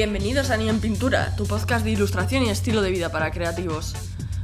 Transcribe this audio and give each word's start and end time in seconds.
Bienvenidos 0.00 0.48
a 0.48 0.56
Ni 0.56 0.66
en 0.66 0.80
Pintura, 0.80 1.36
tu 1.36 1.44
podcast 1.44 1.84
de 1.84 1.90
ilustración 1.90 2.42
y 2.44 2.48
estilo 2.48 2.80
de 2.80 2.90
vida 2.90 3.10
para 3.10 3.30
creativos. 3.30 3.94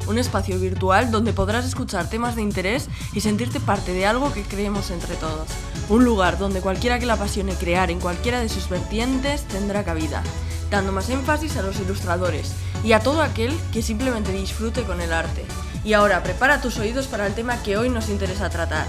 Un 0.07 0.19
espacio 0.19 0.61
virtual 0.61 1.11
donde 1.11 1.33
podrás 1.33 1.65
escuchar 1.65 2.11
temas 2.11 2.37
de 2.37 2.43
interés 2.43 2.91
y 3.15 3.23
sentirte 3.23 3.59
parte 3.59 3.95
de 3.95 4.05
algo 4.05 4.35
que 4.35 4.43
creemos 4.43 4.91
entre 4.91 5.15
todos. 5.15 5.49
Un 5.89 6.05
lugar 6.05 6.37
donde 6.37 6.61
cualquiera 6.61 6.99
que 6.99 7.07
le 7.07 7.13
apasione 7.13 7.55
crear 7.55 7.91
en 7.91 8.01
cualquiera 8.01 8.41
de 8.41 8.51
sus 8.51 8.69
vertientes 8.69 9.49
tendrá 9.49 9.83
cabida, 9.83 10.23
dando 10.71 10.93
más 10.93 11.09
énfasis 11.09 11.57
a 11.57 11.63
los 11.63 11.81
ilustradores 11.81 12.53
y 12.85 12.93
a 12.93 13.01
todo 13.01 13.23
aquel 13.23 13.59
que 13.73 13.81
simplemente 13.81 14.33
disfrute 14.33 14.83
con 14.83 15.01
el 15.01 15.11
arte. 15.11 15.47
Y 15.85 15.95
ahora 15.95 16.23
prepara 16.23 16.61
tus 16.61 16.77
oídos 16.77 17.07
para 17.07 17.27
el 17.27 17.35
tema 17.35 17.63
que 17.63 17.79
hoy 17.79 17.89
nos 17.89 18.11
interesa 18.11 18.51
tratar. 18.51 18.87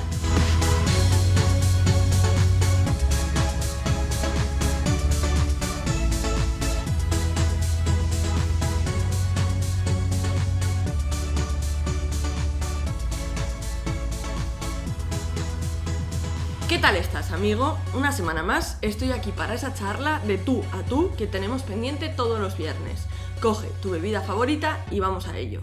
¿Qué 17.27 17.31
tal 17.33 17.39
estás, 17.43 17.59
amigo? 17.59 17.77
Una 17.93 18.13
semana 18.13 18.41
más 18.41 18.77
estoy 18.81 19.11
aquí 19.11 19.33
para 19.33 19.53
esa 19.53 19.73
charla 19.73 20.21
de 20.25 20.37
tú 20.37 20.63
a 20.71 20.83
tú 20.83 21.11
que 21.17 21.27
tenemos 21.27 21.61
pendiente 21.61 22.07
todos 22.07 22.39
los 22.39 22.57
viernes. 22.57 23.05
Coge 23.41 23.67
tu 23.81 23.89
bebida 23.89 24.21
favorita 24.21 24.85
y 24.91 25.01
vamos 25.01 25.27
a 25.27 25.37
ello. 25.37 25.59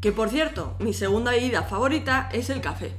Que 0.00 0.10
por 0.10 0.30
cierto, 0.30 0.74
mi 0.78 0.94
segunda 0.94 1.32
bebida 1.32 1.64
favorita 1.64 2.30
es 2.32 2.48
el 2.48 2.62
café. 2.62 2.96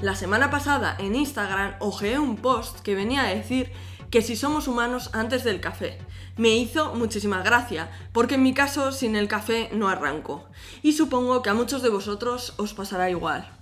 La 0.00 0.16
semana 0.16 0.50
pasada 0.50 0.96
en 0.98 1.14
Instagram 1.14 1.76
ojeé 1.78 2.18
un 2.18 2.36
post 2.36 2.80
que 2.80 2.94
venía 2.94 3.22
a 3.22 3.34
decir 3.34 3.72
que 4.10 4.20
si 4.20 4.36
somos 4.36 4.68
humanos 4.68 5.08
antes 5.14 5.42
del 5.42 5.60
café. 5.62 5.96
Me 6.36 6.50
hizo 6.50 6.94
muchísima 6.94 7.42
gracia, 7.42 7.90
porque 8.12 8.34
en 8.34 8.42
mi 8.42 8.52
caso 8.52 8.92
sin 8.92 9.16
el 9.16 9.28
café 9.28 9.70
no 9.72 9.88
arranco. 9.88 10.44
Y 10.82 10.92
supongo 10.92 11.40
que 11.40 11.48
a 11.48 11.54
muchos 11.54 11.80
de 11.80 11.88
vosotros 11.88 12.52
os 12.58 12.74
pasará 12.74 13.08
igual. 13.08 13.59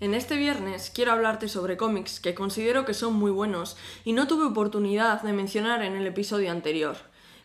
En 0.00 0.14
este 0.14 0.38
viernes 0.38 0.90
quiero 0.94 1.12
hablarte 1.12 1.46
sobre 1.46 1.76
cómics 1.76 2.20
que 2.20 2.34
considero 2.34 2.86
que 2.86 2.94
son 2.94 3.12
muy 3.12 3.30
buenos 3.30 3.76
y 4.02 4.14
no 4.14 4.26
tuve 4.26 4.46
oportunidad 4.46 5.20
de 5.20 5.34
mencionar 5.34 5.82
en 5.82 5.94
el 5.94 6.06
episodio 6.06 6.50
anterior. 6.50 6.96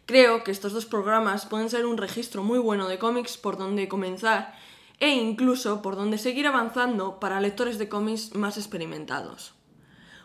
Creo 0.06 0.46
que 0.46 0.52
estos 0.52 0.72
dos 0.72 0.86
programas 0.86 1.46
pueden 1.46 1.70
ser 1.70 1.86
un 1.86 1.98
registro 1.98 2.44
muy 2.44 2.58
bueno 2.58 2.88
de 2.88 2.98
cómics 2.98 3.36
por 3.36 3.58
donde 3.58 3.90
comenzar 3.90 4.56
e 5.02 5.10
incluso 5.10 5.82
por 5.82 5.98
donde 5.98 6.18
seguir 6.18 6.48
avanzando 6.48 7.20
para 7.20 7.42
lectores 7.42 7.78
de 7.78 7.90
cómics 7.90 8.36
más 8.36 8.56
experimentados. 8.56 9.54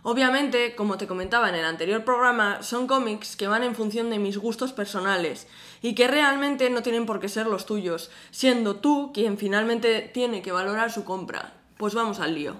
Obviamente, 0.02 0.76
como 0.76 0.98
te 0.98 1.08
comentaba 1.08 1.48
en 1.48 1.56
el 1.56 1.64
anterior 1.64 2.04
programa, 2.04 2.62
son 2.62 2.86
cómics 2.86 3.34
que 3.34 3.48
van 3.48 3.64
en 3.64 3.74
función 3.74 4.08
de 4.08 4.20
mis 4.20 4.38
gustos 4.38 4.72
personales 4.72 5.48
y 5.82 5.96
que 5.96 6.06
realmente 6.06 6.70
no 6.70 6.82
tienen 6.82 7.06
por 7.06 7.18
qué 7.18 7.28
ser 7.28 7.48
los 7.48 7.66
tuyos, 7.66 8.08
siendo 8.30 8.76
tú 8.76 9.10
quien 9.12 9.36
finalmente 9.36 10.02
tiene 10.14 10.42
que 10.42 10.52
valorar 10.52 10.92
su 10.92 11.04
compra, 11.04 11.59
pues 11.80 11.94
vamos 11.94 12.20
al 12.20 12.34
lío. 12.34 12.56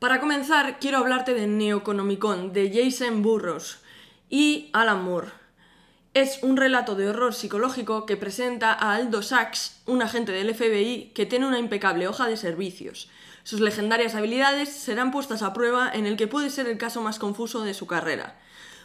Para 0.00 0.18
comenzar, 0.18 0.80
quiero 0.80 0.98
hablarte 0.98 1.32
de 1.32 1.46
Neoconomicon, 1.46 2.52
de 2.52 2.72
Jason 2.74 3.22
Burroughs 3.22 3.78
y 4.28 4.68
Alan 4.72 5.04
Moore. 5.04 5.28
Es 6.12 6.42
un 6.42 6.56
relato 6.56 6.96
de 6.96 7.08
horror 7.08 7.34
psicológico 7.34 8.04
que 8.04 8.16
presenta 8.16 8.72
a 8.72 8.96
Aldo 8.96 9.22
Sachs, 9.22 9.80
un 9.86 10.02
agente 10.02 10.32
del 10.32 10.52
FBI 10.52 11.12
que 11.14 11.24
tiene 11.24 11.46
una 11.46 11.60
impecable 11.60 12.08
hoja 12.08 12.26
de 12.26 12.36
servicios. 12.36 13.08
Sus 13.44 13.60
legendarias 13.60 14.16
habilidades 14.16 14.70
serán 14.70 15.12
puestas 15.12 15.42
a 15.42 15.52
prueba 15.52 15.88
en 15.94 16.04
el 16.04 16.16
que 16.16 16.26
puede 16.26 16.50
ser 16.50 16.66
el 16.66 16.78
caso 16.78 17.02
más 17.02 17.20
confuso 17.20 17.62
de 17.62 17.74
su 17.74 17.86
carrera. 17.86 18.40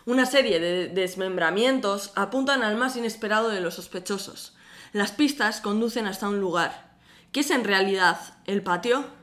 Una 0.06 0.28
serie 0.28 0.60
de 0.60 0.88
desmembramientos 0.90 2.12
apuntan 2.14 2.62
al 2.62 2.78
más 2.78 2.96
inesperado 2.96 3.50
de 3.50 3.62
los 3.62 3.74
sospechosos. 3.74 4.54
Las 4.94 5.12
pistas 5.12 5.62
conducen 5.62 6.06
hasta 6.06 6.30
un 6.30 6.40
lugar. 6.40 6.92
¿Qué 7.32 7.40
es 7.40 7.50
en 7.50 7.64
realidad 7.64 8.20
el 8.46 8.62
patio? 8.62 9.20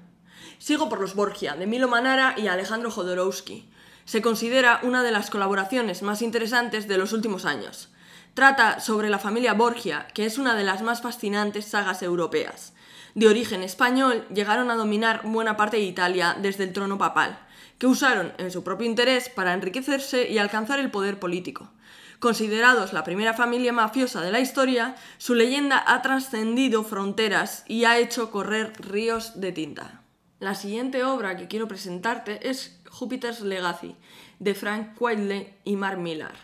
Sigo 0.59 0.89
por 0.89 1.01
los 1.01 1.15
Borgia, 1.15 1.55
de 1.55 1.67
Milo 1.67 1.89
Manara 1.89 2.35
y 2.37 2.49
Alejandro 2.49 2.91
Jodorowsky. 2.91 3.69
Se 4.05 4.21
considera 4.21 4.81
una 4.83 5.03
de 5.03 5.13
las 5.13 5.31
colaboraciones 5.31 6.03
más 6.03 6.21
interesantes 6.21 6.89
de 6.89 6.99
los 6.99 7.13
últimos 7.13 7.45
años. 7.45 7.91
Trata 8.35 8.81
sobre 8.81 9.09
la 9.09 9.19
familia 9.19 9.55
Borgia, 9.55 10.09
que 10.15 10.27
es 10.27 10.37
una 10.37 10.55
de 10.55 10.65
las 10.65 10.83
más 10.83 11.01
fascinantes 11.01 11.65
sagas 11.65 12.03
europeas. 12.03 12.73
De 13.15 13.29
origen 13.29 13.63
español, 13.63 14.27
llegaron 14.33 14.71
a 14.71 14.77
dominar 14.77 15.23
buena 15.25 15.57
parte 15.57 15.77
de 15.77 15.85
Italia 15.85 16.37
desde 16.41 16.65
el 16.65 16.73
trono 16.73 16.99
papal, 16.99 17.39
que 17.79 17.87
usaron 17.87 18.33
en 18.39 18.51
su 18.51 18.65
propio 18.65 18.87
interés 18.87 19.29
para 19.29 19.55
enriquecerse 19.55 20.29
y 20.29 20.39
alcanzar 20.39 20.81
el 20.81 20.91
poder 20.91 21.19
político. 21.21 21.71
Considerados 22.19 22.93
la 22.93 23.05
primera 23.05 23.33
familia 23.33 23.73
mafiosa 23.73 24.21
de 24.21 24.33
la 24.33 24.41
historia, 24.41 24.97
su 25.19 25.37
leyenda 25.37 25.83
ha 25.87 26.03
trascendido 26.03 26.83
fronteras 26.83 27.65
y 27.69 27.85
ha 27.85 27.99
hecho 27.99 28.33
correr 28.33 28.73
ríos 28.81 29.41
de 29.41 29.53
tinta. 29.53 30.03
La 30.41 30.55
siguiente 30.55 31.03
obra 31.03 31.37
que 31.37 31.49
quiero 31.49 31.67
presentarte 31.67 32.49
es 32.49 32.79
Jupiter's 32.89 33.41
Legacy, 33.41 33.97
de 34.39 34.55
Frank 34.55 34.91
Whiteley 35.01 35.57
y 35.65 35.75
Mark 35.75 35.99
Millar. 35.99 36.37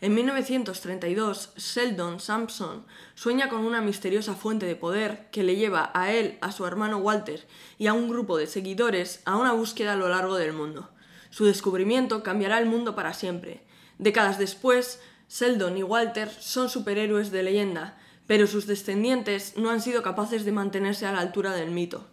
En 0.00 0.14
1932, 0.14 1.54
Sheldon 1.56 2.20
Sampson 2.20 2.86
sueña 3.16 3.48
con 3.48 3.64
una 3.64 3.80
misteriosa 3.80 4.36
fuente 4.36 4.66
de 4.66 4.76
poder 4.76 5.30
que 5.32 5.42
le 5.42 5.56
lleva 5.56 5.90
a 5.94 6.12
él, 6.12 6.38
a 6.42 6.52
su 6.52 6.64
hermano 6.64 6.98
Walter 6.98 7.44
y 7.76 7.88
a 7.88 7.92
un 7.92 8.08
grupo 8.08 8.38
de 8.38 8.46
seguidores 8.46 9.20
a 9.24 9.36
una 9.36 9.52
búsqueda 9.52 9.94
a 9.94 9.96
lo 9.96 10.08
largo 10.08 10.36
del 10.36 10.52
mundo. 10.52 10.88
Su 11.30 11.44
descubrimiento 11.44 12.22
cambiará 12.22 12.60
el 12.60 12.66
mundo 12.66 12.94
para 12.94 13.14
siempre. 13.14 13.64
Décadas 13.98 14.38
después, 14.38 15.00
Sheldon 15.28 15.76
y 15.76 15.82
Walter 15.82 16.30
son 16.30 16.68
superhéroes 16.68 17.32
de 17.32 17.42
leyenda, 17.42 17.98
pero 18.28 18.46
sus 18.46 18.68
descendientes 18.68 19.56
no 19.56 19.70
han 19.70 19.80
sido 19.80 20.04
capaces 20.04 20.44
de 20.44 20.52
mantenerse 20.52 21.04
a 21.04 21.12
la 21.12 21.18
altura 21.18 21.52
del 21.52 21.72
mito. 21.72 22.06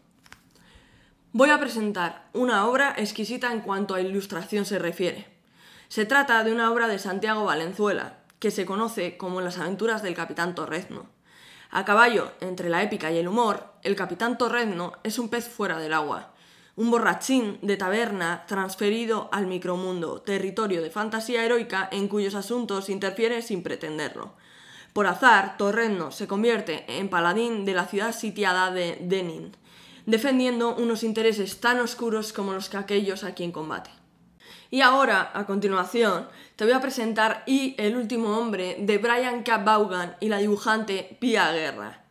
Voy 1.34 1.50
a 1.50 1.60
presentar 1.60 2.30
una 2.32 2.66
obra 2.66 2.96
exquisita 2.98 3.52
en 3.52 3.60
cuanto 3.60 3.94
a 3.94 4.02
ilustración 4.02 4.66
se 4.66 4.80
refiere. 4.80 5.28
Se 5.90 6.06
trata 6.06 6.42
de 6.46 6.54
una 6.54 6.72
obra 6.72 6.88
de 6.88 7.00
Santiago 7.00 7.44
Valenzuela, 7.44 8.20
que 8.40 8.50
se 8.50 8.66
conoce 8.66 9.18
como 9.18 9.42
Las 9.42 9.58
aventuras 9.58 10.02
del 10.02 10.16
Capitán 10.16 10.56
Torrezno. 10.56 11.06
A 11.70 11.84
caballo 11.84 12.32
entre 12.40 12.70
la 12.70 12.82
épica 12.82 13.12
y 13.12 13.18
el 13.18 13.28
humor, 13.28 13.74
el 13.84 13.98
Capitán 13.98 14.38
Torrezno 14.38 14.94
es 15.04 15.20
un 15.20 15.28
pez 15.28 15.50
fuera 15.50 15.80
del 15.80 15.94
agua, 15.94 16.32
un 16.78 16.92
borrachín 16.92 17.60
de 17.62 17.76
taberna 17.76 18.46
transferido 18.48 19.30
al 19.34 19.48
micromundo, 19.48 20.22
territorio 20.22 20.82
de 20.82 20.92
fantasía 20.92 21.44
heroica 21.44 21.90
en 21.92 22.08
cuyos 22.08 22.36
asuntos 22.36 22.88
interfiere 22.88 23.42
sin 23.42 23.64
pretenderlo. 23.64 24.32
Por 24.94 25.08
azar, 25.08 25.58
Torrezno 25.58 26.12
se 26.12 26.26
convierte 26.26 26.86
en 26.88 27.10
paladín 27.10 27.66
de 27.66 27.74
la 27.74 27.86
ciudad 27.86 28.16
sitiada 28.16 28.72
de 28.72 28.98
Denin, 29.02 29.52
defendiendo 30.08 30.74
unos 30.76 31.04
intereses 31.04 31.60
tan 31.60 31.80
oscuros 31.82 32.34
como 32.34 32.54
los 32.54 32.70
que 32.70 32.78
aquellos 32.78 33.24
a 33.24 33.36
quien 33.36 33.52
combate. 33.52 33.92
Y 34.72 34.82
ahora, 34.82 35.32
a 35.34 35.46
continuación, 35.46 36.30
te 36.56 36.64
voy 36.64 36.74
a 36.74 36.82
presentar 36.82 37.44
Y 37.46 37.76
el 37.78 37.96
último 37.96 38.38
hombre 38.38 38.78
de 38.80 38.98
Brian 38.98 39.44
K. 39.44 39.58
Vaughan 39.60 40.16
y 40.20 40.30
la 40.30 40.40
dibujante 40.40 41.18
Pia 41.20 41.52
Guerra. 41.52 42.06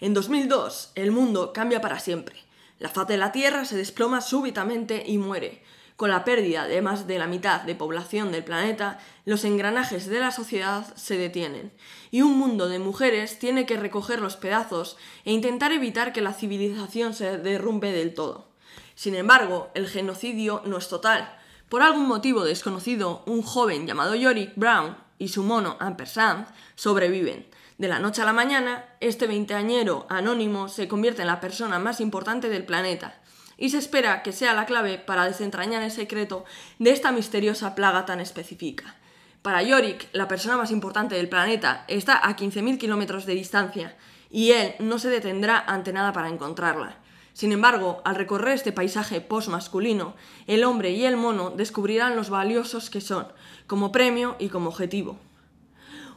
En 0.00 0.14
2002, 0.14 0.92
el 0.94 1.12
mundo 1.12 1.52
cambia 1.52 1.80
para 1.80 2.00
siempre. 2.00 2.36
La 2.78 2.88
faz 2.88 3.06
de 3.08 3.18
la 3.18 3.30
Tierra 3.30 3.64
se 3.66 3.76
desploma 3.76 4.22
súbitamente 4.22 5.04
y 5.06 5.18
muere. 5.18 5.62
Con 5.96 6.10
la 6.10 6.24
pérdida 6.24 6.66
de 6.66 6.82
más 6.82 7.06
de 7.06 7.20
la 7.20 7.28
mitad 7.28 7.60
de 7.60 7.76
población 7.76 8.32
del 8.32 8.42
planeta, 8.42 8.98
los 9.24 9.44
engranajes 9.44 10.08
de 10.08 10.18
la 10.18 10.32
sociedad 10.32 10.92
se 10.96 11.16
detienen, 11.16 11.72
y 12.10 12.22
un 12.22 12.36
mundo 12.36 12.68
de 12.68 12.80
mujeres 12.80 13.38
tiene 13.38 13.64
que 13.64 13.76
recoger 13.76 14.20
los 14.20 14.36
pedazos 14.36 14.96
e 15.24 15.30
intentar 15.32 15.70
evitar 15.70 16.12
que 16.12 16.20
la 16.20 16.32
civilización 16.32 17.14
se 17.14 17.38
derrumbe 17.38 17.92
del 17.92 18.12
todo. 18.12 18.48
Sin 18.96 19.14
embargo, 19.14 19.70
el 19.74 19.86
genocidio 19.86 20.62
no 20.64 20.78
es 20.78 20.88
total. 20.88 21.38
Por 21.68 21.82
algún 21.82 22.08
motivo 22.08 22.44
desconocido, 22.44 23.22
un 23.26 23.42
joven 23.42 23.86
llamado 23.86 24.16
Yorick 24.16 24.52
Brown 24.56 24.96
y 25.18 25.28
su 25.28 25.44
mono 25.44 25.76
Ampersand 25.78 26.48
sobreviven. 26.74 27.46
De 27.78 27.88
la 27.88 28.00
noche 28.00 28.22
a 28.22 28.24
la 28.24 28.32
mañana, 28.32 28.84
este 29.00 29.28
veinteañero 29.28 30.06
anónimo 30.08 30.68
se 30.68 30.88
convierte 30.88 31.22
en 31.22 31.28
la 31.28 31.40
persona 31.40 31.78
más 31.78 32.00
importante 32.00 32.48
del 32.48 32.64
planeta, 32.64 33.20
y 33.64 33.70
se 33.70 33.78
espera 33.78 34.22
que 34.22 34.32
sea 34.32 34.52
la 34.52 34.66
clave 34.66 34.98
para 34.98 35.24
desentrañar 35.24 35.82
el 35.82 35.90
secreto 35.90 36.44
de 36.78 36.90
esta 36.90 37.12
misteriosa 37.12 37.74
plaga 37.74 38.04
tan 38.04 38.20
específica. 38.20 38.96
Para 39.40 39.62
Yorick, 39.62 40.06
la 40.12 40.28
persona 40.28 40.58
más 40.58 40.70
importante 40.70 41.14
del 41.14 41.30
planeta 41.30 41.86
está 41.88 42.28
a 42.28 42.36
15.000 42.36 42.76
kilómetros 42.76 43.24
de 43.24 43.32
distancia 43.32 43.96
y 44.30 44.50
él 44.50 44.74
no 44.80 44.98
se 44.98 45.08
detendrá 45.08 45.58
ante 45.66 45.94
nada 45.94 46.12
para 46.12 46.28
encontrarla. 46.28 46.98
Sin 47.32 47.52
embargo, 47.52 48.02
al 48.04 48.16
recorrer 48.16 48.52
este 48.52 48.70
paisaje 48.70 49.22
post-masculino, 49.22 50.14
el 50.46 50.62
hombre 50.62 50.90
y 50.90 51.06
el 51.06 51.16
mono 51.16 51.48
descubrirán 51.48 52.16
los 52.16 52.28
valiosos 52.28 52.90
que 52.90 53.00
son, 53.00 53.28
como 53.66 53.92
premio 53.92 54.36
y 54.38 54.50
como 54.50 54.68
objetivo. 54.68 55.18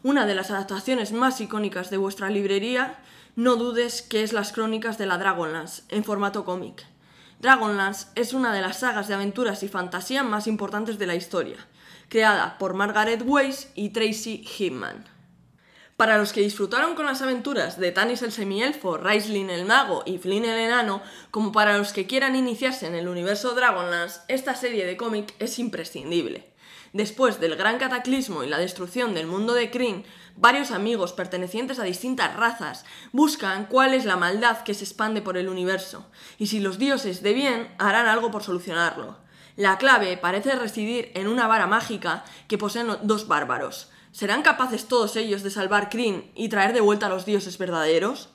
Una 0.04 0.26
de 0.26 0.36
las 0.36 0.52
adaptaciones 0.52 1.14
más 1.14 1.40
icónicas 1.40 1.92
de 1.92 1.96
vuestra 1.96 2.30
librería, 2.30 3.00
no 3.38 3.56
dudes 3.56 4.02
que 4.02 4.24
es 4.24 4.34
las 4.34 4.52
crónicas 4.52 4.98
de 4.98 5.06
la 5.06 5.18
Dragonlance, 5.18 5.84
en 5.88 6.04
formato 6.04 6.44
cómic. 6.44 6.86
Dragonlance 7.40 8.08
es 8.16 8.34
una 8.34 8.52
de 8.52 8.62
las 8.62 8.80
sagas 8.80 9.08
de 9.08 9.14
aventuras 9.14 9.62
y 9.62 9.68
fantasía 9.68 10.24
más 10.24 10.48
importantes 10.48 10.98
de 10.98 11.08
la 11.08 11.16
historia. 11.16 11.58
creada 12.10 12.58
por 12.58 12.74
Margaret 12.74 13.22
Weiss 13.26 13.70
y 13.76 13.90
Tracy 13.90 14.42
Hickman. 14.58 15.04
Para 15.98 16.18
los 16.18 16.32
que 16.32 16.42
disfrutaron 16.42 16.96
con 16.96 17.06
las 17.06 17.22
aventuras 17.22 17.80
de 17.80 17.92
Tanis 17.92 18.22
el 18.22 18.32
semielfo, 18.32 18.98
Raistlin 18.98 19.50
el 19.50 19.66
mago 19.66 20.04
y 20.06 20.18
Flynn 20.18 20.46
el 20.46 20.58
enano, 20.58 21.02
como 21.32 21.52
para 21.52 21.78
los 21.78 21.92
que 21.92 22.08
quieran 22.08 22.36
iniciarse 22.36 22.88
en 22.88 22.96
el 22.96 23.10
universo 23.10 23.56
Dragonlance, 23.56 24.22
esta 24.30 24.56
serie 24.56 24.86
de 24.86 24.96
cómic 24.96 25.34
es 25.40 25.60
imprescindible. 25.60 26.54
Después 26.94 27.40
del 27.40 27.56
gran 27.56 27.78
cataclismo 27.78 28.44
y 28.44 28.48
la 28.48 28.60
destrucción 28.60 29.14
del 29.14 29.28
mundo 29.28 29.54
de 29.54 29.70
Kryn, 29.70 30.06
varios 30.38 30.72
amigos 30.72 31.14
pertenecientes 31.14 31.80
a 31.80 31.84
distintas 31.84 32.36
razas 32.36 32.86
buscan 33.12 33.66
cuál 33.66 33.94
es 33.94 34.06
la 34.06 34.16
maldad 34.16 34.64
que 34.64 34.74
se 34.74 34.86
expande 34.86 35.22
por 35.22 35.38
el 35.38 35.50
universo, 35.50 36.06
y 36.38 36.48
si 36.48 36.60
los 36.60 36.78
dioses 36.78 37.22
de 37.22 37.34
bien 37.34 37.76
harán 37.78 38.08
algo 38.08 38.32
por 38.32 38.44
solucionarlo. 38.44 39.18
La 39.56 39.78
clave 39.78 40.16
parece 40.18 40.56
residir 40.56 41.12
en 41.16 41.28
una 41.28 41.48
vara 41.48 41.68
mágica 41.68 42.24
que 42.48 42.58
poseen 42.58 42.88
dos 43.04 43.28
bárbaros, 43.28 43.92
¿Serán 44.18 44.42
capaces 44.42 44.88
todos 44.88 45.16
ellos 45.16 45.44
de 45.44 45.52
salvar 45.52 45.92
Kryn 45.92 46.32
y 46.34 46.50
traer 46.50 46.74
de 46.74 46.82
vuelta 46.82 47.06
a 47.06 47.10
los 47.10 47.28
dioses 47.28 47.60
verdaderos? 47.60 48.30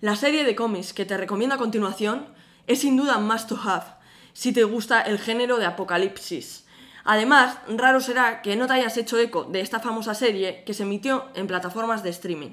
La 0.00 0.16
serie 0.16 0.42
de 0.42 0.56
cómics 0.56 0.92
que 0.92 1.04
te 1.04 1.16
recomiendo 1.16 1.54
a 1.54 1.58
continuación 1.58 2.26
es 2.66 2.80
sin 2.80 2.96
duda 2.96 3.18
must 3.18 3.48
to 3.48 3.56
have 3.62 3.84
si 4.32 4.52
te 4.52 4.64
gusta 4.64 5.00
el 5.02 5.20
género 5.20 5.58
de 5.58 5.66
apocalipsis. 5.66 6.63
Además, 7.04 7.58
raro 7.68 8.00
será 8.00 8.40
que 8.40 8.56
no 8.56 8.66
te 8.66 8.72
hayas 8.72 8.96
hecho 8.96 9.18
eco 9.18 9.44
de 9.44 9.60
esta 9.60 9.78
famosa 9.78 10.14
serie 10.14 10.64
que 10.64 10.72
se 10.72 10.84
emitió 10.84 11.26
en 11.34 11.46
plataformas 11.46 12.02
de 12.02 12.10
streaming. 12.10 12.52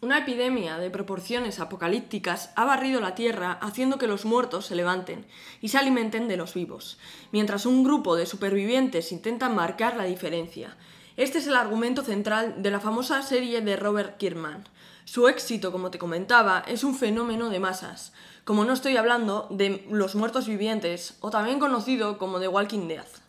Una 0.00 0.18
epidemia 0.18 0.78
de 0.78 0.90
proporciones 0.90 1.60
apocalípticas 1.60 2.50
ha 2.56 2.64
barrido 2.64 3.00
la 3.00 3.14
Tierra 3.14 3.52
haciendo 3.60 3.98
que 3.98 4.08
los 4.08 4.24
muertos 4.24 4.66
se 4.66 4.74
levanten 4.74 5.26
y 5.60 5.68
se 5.68 5.78
alimenten 5.78 6.26
de 6.26 6.36
los 6.36 6.54
vivos, 6.54 6.98
mientras 7.30 7.66
un 7.66 7.84
grupo 7.84 8.16
de 8.16 8.26
supervivientes 8.26 9.12
intentan 9.12 9.54
marcar 9.54 9.96
la 9.96 10.04
diferencia. 10.04 10.76
Este 11.16 11.38
es 11.38 11.46
el 11.46 11.54
argumento 11.54 12.02
central 12.02 12.62
de 12.62 12.70
la 12.70 12.80
famosa 12.80 13.22
serie 13.22 13.60
de 13.60 13.76
Robert 13.76 14.16
Kierman. 14.16 14.64
Su 15.04 15.28
éxito, 15.28 15.70
como 15.70 15.90
te 15.90 15.98
comentaba, 15.98 16.64
es 16.66 16.82
un 16.82 16.96
fenómeno 16.96 17.50
de 17.50 17.60
masas, 17.60 18.12
como 18.44 18.64
no 18.64 18.72
estoy 18.72 18.96
hablando 18.96 19.46
de 19.50 19.86
Los 19.90 20.14
Muertos 20.14 20.48
Vivientes, 20.48 21.16
o 21.20 21.30
también 21.30 21.60
conocido 21.60 22.18
como 22.18 22.40
The 22.40 22.48
Walking 22.48 22.88
Dead. 22.88 23.21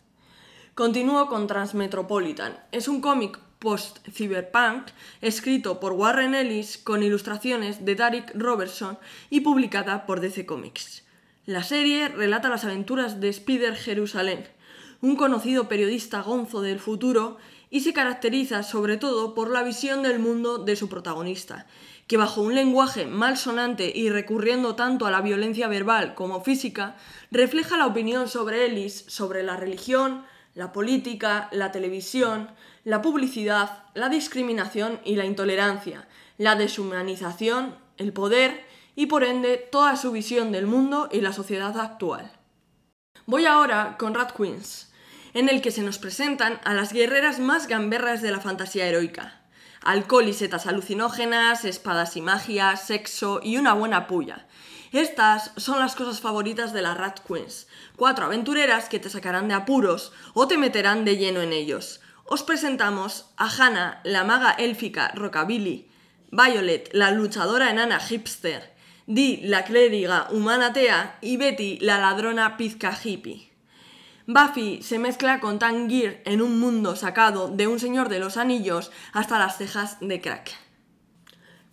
Continúo 0.74 1.28
con 1.28 1.46
Transmetropolitan. 1.46 2.58
Es 2.72 2.88
un 2.88 3.00
cómic 3.00 3.38
post-cyberpunk 3.60 4.88
escrito 5.20 5.78
por 5.78 5.92
Warren 5.92 6.34
Ellis 6.34 6.78
con 6.78 7.04
ilustraciones 7.04 7.84
de 7.84 7.94
Derek 7.94 8.32
Robertson 8.34 8.98
y 9.30 9.42
publicada 9.42 10.04
por 10.04 10.18
DC 10.18 10.46
Comics. 10.46 11.04
La 11.46 11.62
serie 11.62 12.08
relata 12.08 12.48
las 12.48 12.64
aventuras 12.64 13.20
de 13.20 13.28
Spider 13.28 13.76
Jerusalén, 13.76 14.48
un 15.00 15.14
conocido 15.14 15.68
periodista 15.68 16.22
gonzo 16.22 16.60
del 16.60 16.80
futuro 16.80 17.36
y 17.70 17.82
se 17.82 17.92
caracteriza 17.92 18.64
sobre 18.64 18.96
todo 18.96 19.32
por 19.32 19.50
la 19.50 19.62
visión 19.62 20.02
del 20.02 20.18
mundo 20.18 20.58
de 20.58 20.74
su 20.74 20.88
protagonista, 20.88 21.68
que 22.08 22.16
bajo 22.16 22.42
un 22.42 22.56
lenguaje 22.56 23.06
malsonante 23.06 23.92
y 23.94 24.10
recurriendo 24.10 24.74
tanto 24.74 25.06
a 25.06 25.12
la 25.12 25.20
violencia 25.20 25.68
verbal 25.68 26.16
como 26.16 26.42
física, 26.42 26.96
refleja 27.30 27.76
la 27.76 27.86
opinión 27.86 28.26
sobre 28.26 28.66
Ellis 28.66 29.04
sobre 29.06 29.44
la 29.44 29.56
religión, 29.56 30.24
la 30.54 30.72
política, 30.72 31.48
la 31.52 31.72
televisión, 31.72 32.50
la 32.84 33.02
publicidad, 33.02 33.84
la 33.94 34.08
discriminación 34.08 35.00
y 35.04 35.16
la 35.16 35.24
intolerancia, 35.24 36.06
la 36.38 36.54
deshumanización, 36.54 37.76
el 37.96 38.12
poder 38.12 38.64
y 38.96 39.06
por 39.06 39.24
ende 39.24 39.56
toda 39.56 39.96
su 39.96 40.12
visión 40.12 40.52
del 40.52 40.66
mundo 40.66 41.08
y 41.10 41.20
la 41.20 41.32
sociedad 41.32 41.78
actual. 41.78 42.32
Voy 43.26 43.46
ahora 43.46 43.96
con 43.98 44.14
Rat 44.14 44.36
Queens, 44.36 44.92
en 45.32 45.48
el 45.48 45.62
que 45.62 45.70
se 45.70 45.82
nos 45.82 45.98
presentan 45.98 46.60
a 46.64 46.74
las 46.74 46.92
guerreras 46.92 47.40
más 47.40 47.66
gamberras 47.66 48.22
de 48.22 48.30
la 48.30 48.40
fantasía 48.40 48.86
heroica. 48.86 49.40
Alcohol 49.82 50.28
y 50.28 50.32
setas 50.32 50.66
alucinógenas, 50.66 51.64
espadas 51.64 52.16
y 52.16 52.20
magia, 52.20 52.76
sexo 52.76 53.40
y 53.42 53.56
una 53.56 53.74
buena 53.74 54.06
puya. 54.06 54.46
Estas 54.94 55.50
son 55.56 55.80
las 55.80 55.96
cosas 55.96 56.20
favoritas 56.20 56.72
de 56.72 56.80
las 56.80 56.96
Rat 56.96 57.18
Queens, 57.26 57.66
cuatro 57.96 58.26
aventureras 58.26 58.88
que 58.88 59.00
te 59.00 59.10
sacarán 59.10 59.48
de 59.48 59.54
apuros 59.54 60.12
o 60.34 60.46
te 60.46 60.56
meterán 60.56 61.04
de 61.04 61.16
lleno 61.16 61.40
en 61.40 61.52
ellos. 61.52 62.00
Os 62.26 62.44
presentamos 62.44 63.26
a 63.36 63.48
Hannah, 63.48 64.00
la 64.04 64.22
maga 64.22 64.52
élfica 64.52 65.08
rockabilly, 65.08 65.88
Violet, 66.30 66.90
la 66.92 67.10
luchadora 67.10 67.72
enana 67.72 67.98
hipster, 67.98 68.72
Dee, 69.08 69.40
la 69.42 69.64
clériga 69.64 70.28
humana 70.30 70.72
tea 70.72 71.18
y 71.20 71.38
Betty, 71.38 71.80
la 71.80 71.98
ladrona 71.98 72.56
pizca 72.56 72.96
hippie. 72.96 73.50
Buffy 74.28 74.80
se 74.84 75.00
mezcla 75.00 75.40
con 75.40 75.58
Tangier 75.58 76.22
en 76.24 76.40
un 76.40 76.60
mundo 76.60 76.94
sacado 76.94 77.48
de 77.48 77.66
un 77.66 77.80
señor 77.80 78.08
de 78.08 78.20
los 78.20 78.36
anillos 78.36 78.92
hasta 79.12 79.40
las 79.40 79.58
cejas 79.58 79.96
de 80.00 80.20
crack. 80.20 80.63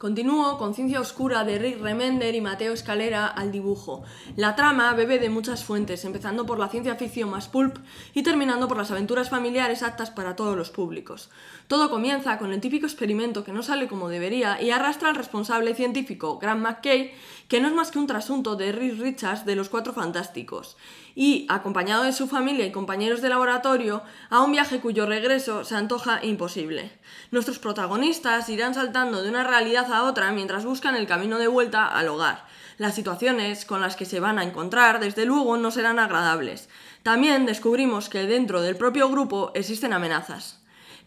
Continúo 0.01 0.57
con 0.57 0.73
Ciencia 0.73 0.99
Oscura 0.99 1.43
de 1.43 1.59
Rick 1.59 1.79
Remender 1.79 2.33
y 2.33 2.41
Mateo 2.41 2.73
Escalera 2.73 3.27
al 3.27 3.51
dibujo. 3.51 4.01
La 4.35 4.55
trama 4.55 4.91
bebe 4.95 5.19
de 5.19 5.29
muchas 5.29 5.63
fuentes, 5.63 6.03
empezando 6.05 6.47
por 6.47 6.57
la 6.57 6.69
ciencia 6.69 6.95
ficción 6.95 7.29
más 7.29 7.47
pulp 7.47 7.77
y 8.15 8.23
terminando 8.23 8.67
por 8.67 8.77
las 8.77 8.89
aventuras 8.89 9.29
familiares 9.29 9.83
aptas 9.83 10.09
para 10.09 10.35
todos 10.35 10.57
los 10.57 10.71
públicos. 10.71 11.29
Todo 11.67 11.91
comienza 11.91 12.39
con 12.39 12.51
el 12.51 12.61
típico 12.61 12.87
experimento 12.87 13.43
que 13.43 13.53
no 13.53 13.61
sale 13.61 13.87
como 13.87 14.09
debería 14.09 14.59
y 14.59 14.71
arrastra 14.71 15.09
al 15.09 15.15
responsable 15.15 15.75
científico, 15.75 16.39
Grant 16.39 16.63
McKay, 16.63 17.13
que 17.51 17.59
no 17.59 17.67
es 17.67 17.73
más 17.73 17.91
que 17.91 17.99
un 17.99 18.07
trasunto 18.07 18.55
de 18.55 18.71
Rick 18.71 18.97
Richards 19.01 19.45
de 19.45 19.57
los 19.57 19.67
Cuatro 19.67 19.91
Fantásticos, 19.91 20.77
y, 21.15 21.45
acompañado 21.49 22.03
de 22.03 22.13
su 22.13 22.29
familia 22.29 22.65
y 22.65 22.71
compañeros 22.71 23.21
de 23.21 23.27
laboratorio, 23.27 24.03
a 24.29 24.41
un 24.41 24.53
viaje 24.53 24.79
cuyo 24.79 25.05
regreso 25.05 25.65
se 25.65 25.75
antoja 25.75 26.23
imposible. 26.23 26.93
Nuestros 27.29 27.59
protagonistas 27.59 28.47
irán 28.47 28.73
saltando 28.73 29.21
de 29.21 29.27
una 29.27 29.43
realidad 29.43 29.91
a 29.91 30.03
otra 30.03 30.31
mientras 30.31 30.63
buscan 30.63 30.95
el 30.95 31.07
camino 31.07 31.39
de 31.39 31.47
vuelta 31.47 31.87
al 31.87 32.07
hogar. 32.07 32.45
Las 32.77 32.95
situaciones 32.95 33.65
con 33.65 33.81
las 33.81 33.97
que 33.97 34.05
se 34.05 34.21
van 34.21 34.39
a 34.39 34.45
encontrar, 34.45 35.01
desde 35.01 35.25
luego, 35.25 35.57
no 35.57 35.71
serán 35.71 35.99
agradables. 35.99 36.69
También 37.03 37.45
descubrimos 37.45 38.07
que 38.07 38.27
dentro 38.27 38.61
del 38.61 38.77
propio 38.77 39.09
grupo 39.09 39.51
existen 39.55 39.91
amenazas. 39.91 40.60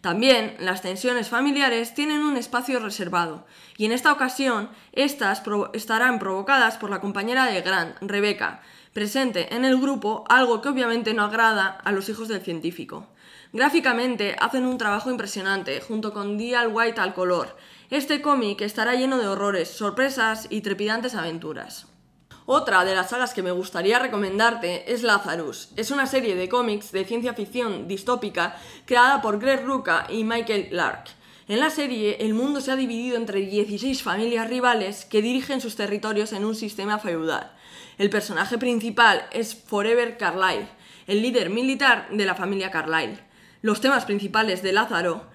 También 0.05 0.55
las 0.59 0.83
tensiones 0.83 1.29
familiares 1.29 1.95
tienen 1.95 2.21
un 2.21 2.37
espacio 2.37 2.79
reservado, 2.79 3.43
y 3.75 3.85
en 3.85 3.91
esta 3.91 4.13
ocasión 4.13 4.69
estas 4.91 5.41
estarán 5.73 6.19
provocadas 6.19 6.77
por 6.77 6.91
la 6.91 7.01
compañera 7.01 7.45
de 7.45 7.59
Grant, 7.61 7.97
Rebecca, 8.01 8.61
presente 8.93 9.55
en 9.55 9.65
el 9.65 9.81
grupo, 9.81 10.23
algo 10.29 10.61
que 10.61 10.69
obviamente 10.69 11.15
no 11.15 11.23
agrada 11.23 11.69
a 11.83 11.91
los 11.91 12.07
hijos 12.07 12.27
del 12.27 12.43
científico. 12.43 13.07
Gráficamente 13.51 14.35
hacen 14.39 14.67
un 14.67 14.77
trabajo 14.77 15.09
impresionante, 15.09 15.81
junto 15.81 16.13
con 16.13 16.37
Dial 16.37 16.69
White 16.71 17.01
al 17.01 17.15
color. 17.15 17.57
Este 17.89 18.21
cómic 18.21 18.61
estará 18.61 18.93
lleno 18.93 19.17
de 19.17 19.27
horrores, 19.27 19.71
sorpresas 19.71 20.45
y 20.51 20.61
trepidantes 20.61 21.15
aventuras. 21.15 21.87
Otra 22.47 22.85
de 22.85 22.93
las 22.93 23.09
sagas 23.09 23.33
que 23.33 23.41
me 23.41 23.51
gustaría 23.51 23.97
recomendarte 23.97 24.93
es 24.93 25.01
Lazarus. 25.01 25.69
Es 25.75 25.89
una 25.89 26.05
serie 26.05 26.35
de 26.35 26.47
cómics 26.47 26.91
de 26.91 27.03
ciencia 27.03 27.33
ficción 27.33 27.87
distópica 27.87 28.55
creada 28.85 29.19
por 29.23 29.39
Greg 29.39 29.65
Rucka 29.65 30.05
y 30.09 30.23
Michael 30.23 30.67
Lark. 30.69 31.05
En 31.47 31.59
la 31.59 31.71
serie, 31.71 32.17
el 32.19 32.35
mundo 32.35 32.61
se 32.61 32.71
ha 32.71 32.75
dividido 32.75 33.17
entre 33.17 33.41
16 33.41 34.03
familias 34.03 34.47
rivales 34.47 35.05
que 35.05 35.23
dirigen 35.23 35.59
sus 35.59 35.75
territorios 35.75 36.33
en 36.33 36.45
un 36.45 36.53
sistema 36.53 36.99
feudal. 36.99 37.51
El 37.97 38.11
personaje 38.11 38.59
principal 38.59 39.25
es 39.31 39.55
Forever 39.55 40.15
Carlyle, 40.17 40.67
el 41.07 41.23
líder 41.23 41.49
militar 41.49 42.07
de 42.11 42.25
la 42.25 42.35
familia 42.35 42.69
Carlyle. 42.69 43.19
Los 43.63 43.81
temas 43.81 44.05
principales 44.05 44.61
de 44.61 44.71
Lázaro 44.71 45.25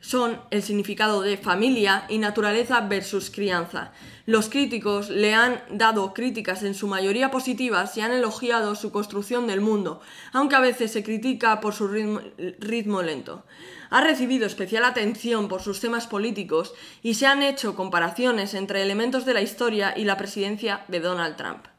son 0.00 0.38
el 0.50 0.62
significado 0.62 1.22
de 1.22 1.38
familia 1.38 2.04
y 2.10 2.18
naturaleza 2.18 2.80
versus 2.80 3.30
crianza. 3.30 3.92
Los 4.24 4.48
críticos 4.48 5.10
le 5.10 5.34
han 5.34 5.60
dado 5.70 6.14
críticas 6.14 6.62
en 6.62 6.74
su 6.74 6.86
mayoría 6.86 7.32
positivas 7.32 7.96
y 7.96 8.02
han 8.02 8.12
elogiado 8.12 8.76
su 8.76 8.92
construcción 8.92 9.48
del 9.48 9.60
mundo, 9.60 10.00
aunque 10.32 10.54
a 10.54 10.60
veces 10.60 10.92
se 10.92 11.02
critica 11.02 11.60
por 11.60 11.74
su 11.74 11.88
ritmo, 11.88 13.02
lento. 13.02 13.44
Ha 13.90 14.00
recibido 14.00 14.46
especial 14.46 14.84
atención 14.84 15.48
por 15.48 15.60
sus 15.60 15.80
temas 15.80 16.06
políticos 16.06 16.72
y 17.02 17.14
se 17.14 17.26
han 17.26 17.42
hecho 17.42 17.74
comparaciones 17.74 18.54
entre 18.54 18.82
elementos 18.82 19.24
de 19.24 19.34
la 19.34 19.42
historia 19.42 19.92
y 19.96 20.04
la 20.04 20.16
presidencia 20.16 20.84
de 20.86 21.00
Donald 21.00 21.36
Trump. 21.36 21.71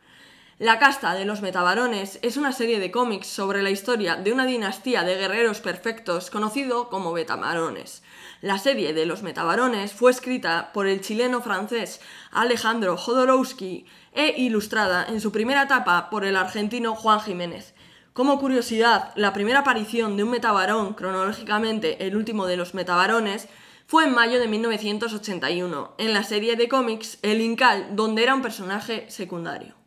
La 0.64 0.80
casta 0.80 1.14
de 1.14 1.26
los 1.26 1.42
metabarones 1.42 2.20
es 2.22 2.38
una 2.38 2.54
serie 2.54 2.80
de 2.80 2.90
cómics 2.90 3.28
sobre 3.28 3.62
la 3.62 3.70
historia 3.70 4.16
de 4.16 4.32
una 4.32 4.46
dinastía 4.46 5.04
de 5.04 5.18
guerreros 5.18 5.60
perfectos 5.60 6.30
conocido 6.30 6.88
como 6.88 7.12
betamarones. 7.12 8.02
La 8.40 8.58
serie 8.58 8.94
de 8.94 9.06
los 9.06 9.24
metabarones 9.24 9.92
fue 9.92 10.10
escrita 10.10 10.72
por 10.72 10.88
el 10.88 11.02
chileno 11.02 11.42
francés 11.42 12.00
Alejandro 12.32 12.96
Jodorowsky 12.96 13.86
e 14.14 14.36
ilustrada 14.38 15.06
en 15.06 15.20
su 15.20 15.34
primera 15.34 15.64
etapa 15.64 16.10
por 16.10 16.24
el 16.24 16.38
argentino 16.38 16.96
Juan 16.96 17.20
Jiménez. 17.20 17.74
Como 18.14 18.40
curiosidad, 18.40 19.12
la 19.18 19.34
primera 19.34 19.60
aparición 19.60 20.16
de 20.16 20.24
un 20.24 20.30
metabarón, 20.30 20.94
cronológicamente 20.94 22.08
el 22.08 22.16
último 22.16 22.46
de 22.46 22.56
los 22.56 22.74
metabarones, 22.74 23.50
fue 23.86 24.06
en 24.06 24.14
mayo 24.14 24.40
de 24.40 24.48
1981, 24.48 25.96
en 25.98 26.14
la 26.14 26.24
serie 26.24 26.56
de 26.56 26.70
cómics 26.70 27.20
El 27.22 27.42
Incal, 27.42 27.98
donde 27.98 28.24
era 28.24 28.34
un 28.34 28.42
personaje 28.42 29.06
secundario. 29.10 29.83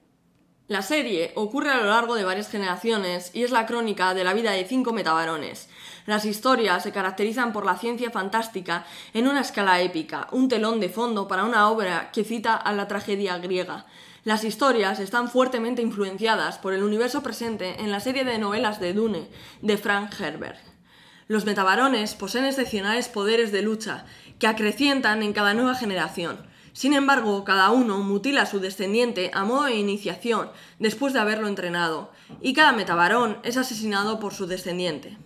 La 0.68 0.82
serie 0.82 1.30
ocurre 1.36 1.70
a 1.70 1.76
lo 1.76 1.86
largo 1.86 2.16
de 2.16 2.24
varias 2.24 2.48
generaciones 2.48 3.30
y 3.32 3.44
es 3.44 3.52
la 3.52 3.66
crónica 3.66 4.14
de 4.14 4.24
la 4.24 4.34
vida 4.34 4.50
de 4.50 4.64
cinco 4.64 4.92
metabarones. 4.92 5.68
Las 6.06 6.24
historias 6.24 6.82
se 6.82 6.90
caracterizan 6.90 7.52
por 7.52 7.64
la 7.64 7.76
ciencia 7.76 8.10
fantástica 8.10 8.84
en 9.14 9.28
una 9.28 9.42
escala 9.42 9.80
épica, 9.80 10.26
un 10.32 10.48
telón 10.48 10.80
de 10.80 10.88
fondo 10.88 11.28
para 11.28 11.44
una 11.44 11.70
obra 11.70 12.10
que 12.10 12.24
cita 12.24 12.56
a 12.56 12.72
la 12.72 12.88
tragedia 12.88 13.38
griega. 13.38 13.86
Las 14.24 14.42
historias 14.42 14.98
están 14.98 15.30
fuertemente 15.30 15.82
influenciadas 15.82 16.58
por 16.58 16.72
el 16.72 16.82
universo 16.82 17.22
presente 17.22 17.80
en 17.80 17.92
la 17.92 18.00
serie 18.00 18.24
de 18.24 18.38
novelas 18.38 18.80
de 18.80 18.92
Dune 18.92 19.28
de 19.62 19.76
Frank 19.76 20.20
Herbert. 20.20 20.58
Los 21.28 21.44
metabarones 21.44 22.16
poseen 22.16 22.44
excepcionales 22.44 23.06
poderes 23.08 23.52
de 23.52 23.62
lucha 23.62 24.04
que 24.40 24.48
acrecientan 24.48 25.22
en 25.22 25.32
cada 25.32 25.54
nueva 25.54 25.76
generación. 25.76 26.44
Sin 26.76 26.92
embargo, 26.92 27.42
cada 27.42 27.70
uno 27.70 28.00
mutila 28.00 28.42
a 28.42 28.46
su 28.46 28.60
descendiente 28.60 29.30
a 29.32 29.44
modo 29.44 29.64
de 29.64 29.76
iniciación 29.76 30.50
después 30.78 31.14
de 31.14 31.20
haberlo 31.20 31.48
entrenado, 31.48 32.10
y 32.42 32.52
cada 32.52 32.72
metabarón 32.72 33.38
es 33.44 33.56
asesinado 33.56 34.20
por 34.20 34.34
su 34.34 34.46
descendiente. 34.46 35.16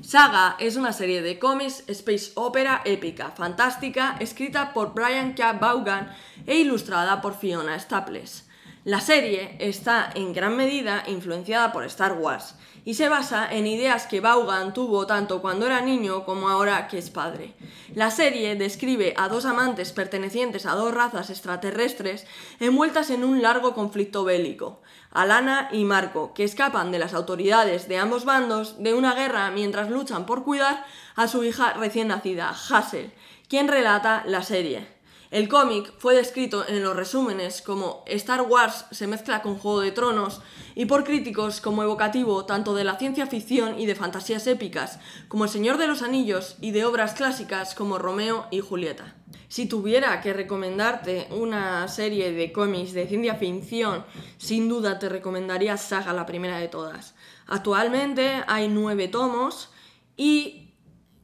Saga 0.00 0.54
es 0.60 0.76
una 0.76 0.92
serie 0.92 1.22
de 1.22 1.40
cómics 1.40 1.82
space 1.88 2.30
opera 2.36 2.82
épica, 2.84 3.32
fantástica, 3.32 4.16
escrita 4.20 4.72
por 4.72 4.94
Brian 4.94 5.32
K. 5.32 5.54
Vaughan 5.54 6.14
e 6.46 6.58
ilustrada 6.58 7.20
por 7.20 7.34
Fiona 7.34 7.76
Staples. 7.76 8.48
La 8.84 9.02
serie 9.02 9.56
está 9.58 10.10
en 10.14 10.32
gran 10.32 10.56
medida 10.56 11.04
influenciada 11.06 11.70
por 11.70 11.84
Star 11.84 12.14
Wars 12.14 12.54
y 12.86 12.94
se 12.94 13.10
basa 13.10 13.46
en 13.52 13.66
ideas 13.66 14.06
que 14.06 14.20
Vaughan 14.20 14.72
tuvo 14.72 15.06
tanto 15.06 15.42
cuando 15.42 15.66
era 15.66 15.82
niño 15.82 16.24
como 16.24 16.48
ahora 16.48 16.88
que 16.88 16.96
es 16.96 17.10
padre. 17.10 17.52
La 17.94 18.10
serie 18.10 18.56
describe 18.56 19.12
a 19.18 19.28
dos 19.28 19.44
amantes 19.44 19.92
pertenecientes 19.92 20.64
a 20.64 20.76
dos 20.76 20.94
razas 20.94 21.28
extraterrestres 21.28 22.26
envueltas 22.58 23.10
en 23.10 23.22
un 23.22 23.42
largo 23.42 23.74
conflicto 23.74 24.24
bélico, 24.24 24.80
Alana 25.10 25.68
y 25.72 25.84
Marco, 25.84 26.32
que 26.32 26.44
escapan 26.44 26.90
de 26.90 27.00
las 27.00 27.12
autoridades 27.12 27.86
de 27.86 27.98
ambos 27.98 28.24
bandos 28.24 28.82
de 28.82 28.94
una 28.94 29.14
guerra 29.14 29.50
mientras 29.50 29.90
luchan 29.90 30.24
por 30.24 30.42
cuidar 30.42 30.86
a 31.16 31.28
su 31.28 31.44
hija 31.44 31.74
recién 31.74 32.08
nacida, 32.08 32.48
Hassel, 32.48 33.12
quien 33.46 33.68
relata 33.68 34.22
la 34.24 34.42
serie. 34.42 34.99
El 35.30 35.48
cómic 35.48 35.92
fue 35.96 36.16
descrito 36.16 36.66
en 36.66 36.82
los 36.82 36.96
resúmenes 36.96 37.62
como 37.62 38.02
Star 38.06 38.42
Wars 38.42 38.86
se 38.90 39.06
mezcla 39.06 39.42
con 39.42 39.58
Juego 39.58 39.80
de 39.80 39.92
Tronos 39.92 40.40
y 40.74 40.86
por 40.86 41.04
críticos 41.04 41.60
como 41.60 41.84
evocativo 41.84 42.46
tanto 42.46 42.74
de 42.74 42.82
la 42.82 42.98
ciencia 42.98 43.28
ficción 43.28 43.78
y 43.78 43.86
de 43.86 43.94
fantasías 43.94 44.48
épicas 44.48 44.98
como 45.28 45.44
El 45.44 45.50
Señor 45.50 45.78
de 45.78 45.86
los 45.86 46.02
Anillos 46.02 46.56
y 46.60 46.72
de 46.72 46.84
obras 46.84 47.14
clásicas 47.14 47.76
como 47.76 47.96
Romeo 47.96 48.48
y 48.50 48.58
Julieta. 48.58 49.14
Si 49.46 49.66
tuviera 49.66 50.20
que 50.20 50.32
recomendarte 50.32 51.28
una 51.30 51.86
serie 51.86 52.32
de 52.32 52.50
cómics 52.50 52.92
de 52.92 53.06
ciencia 53.06 53.36
ficción, 53.36 54.04
sin 54.36 54.68
duda 54.68 54.98
te 54.98 55.08
recomendaría 55.08 55.76
Saga, 55.76 56.12
la 56.12 56.26
primera 56.26 56.58
de 56.58 56.66
todas. 56.66 57.14
Actualmente 57.46 58.42
hay 58.48 58.66
nueve 58.66 59.06
tomos 59.06 59.70
y 60.16 60.74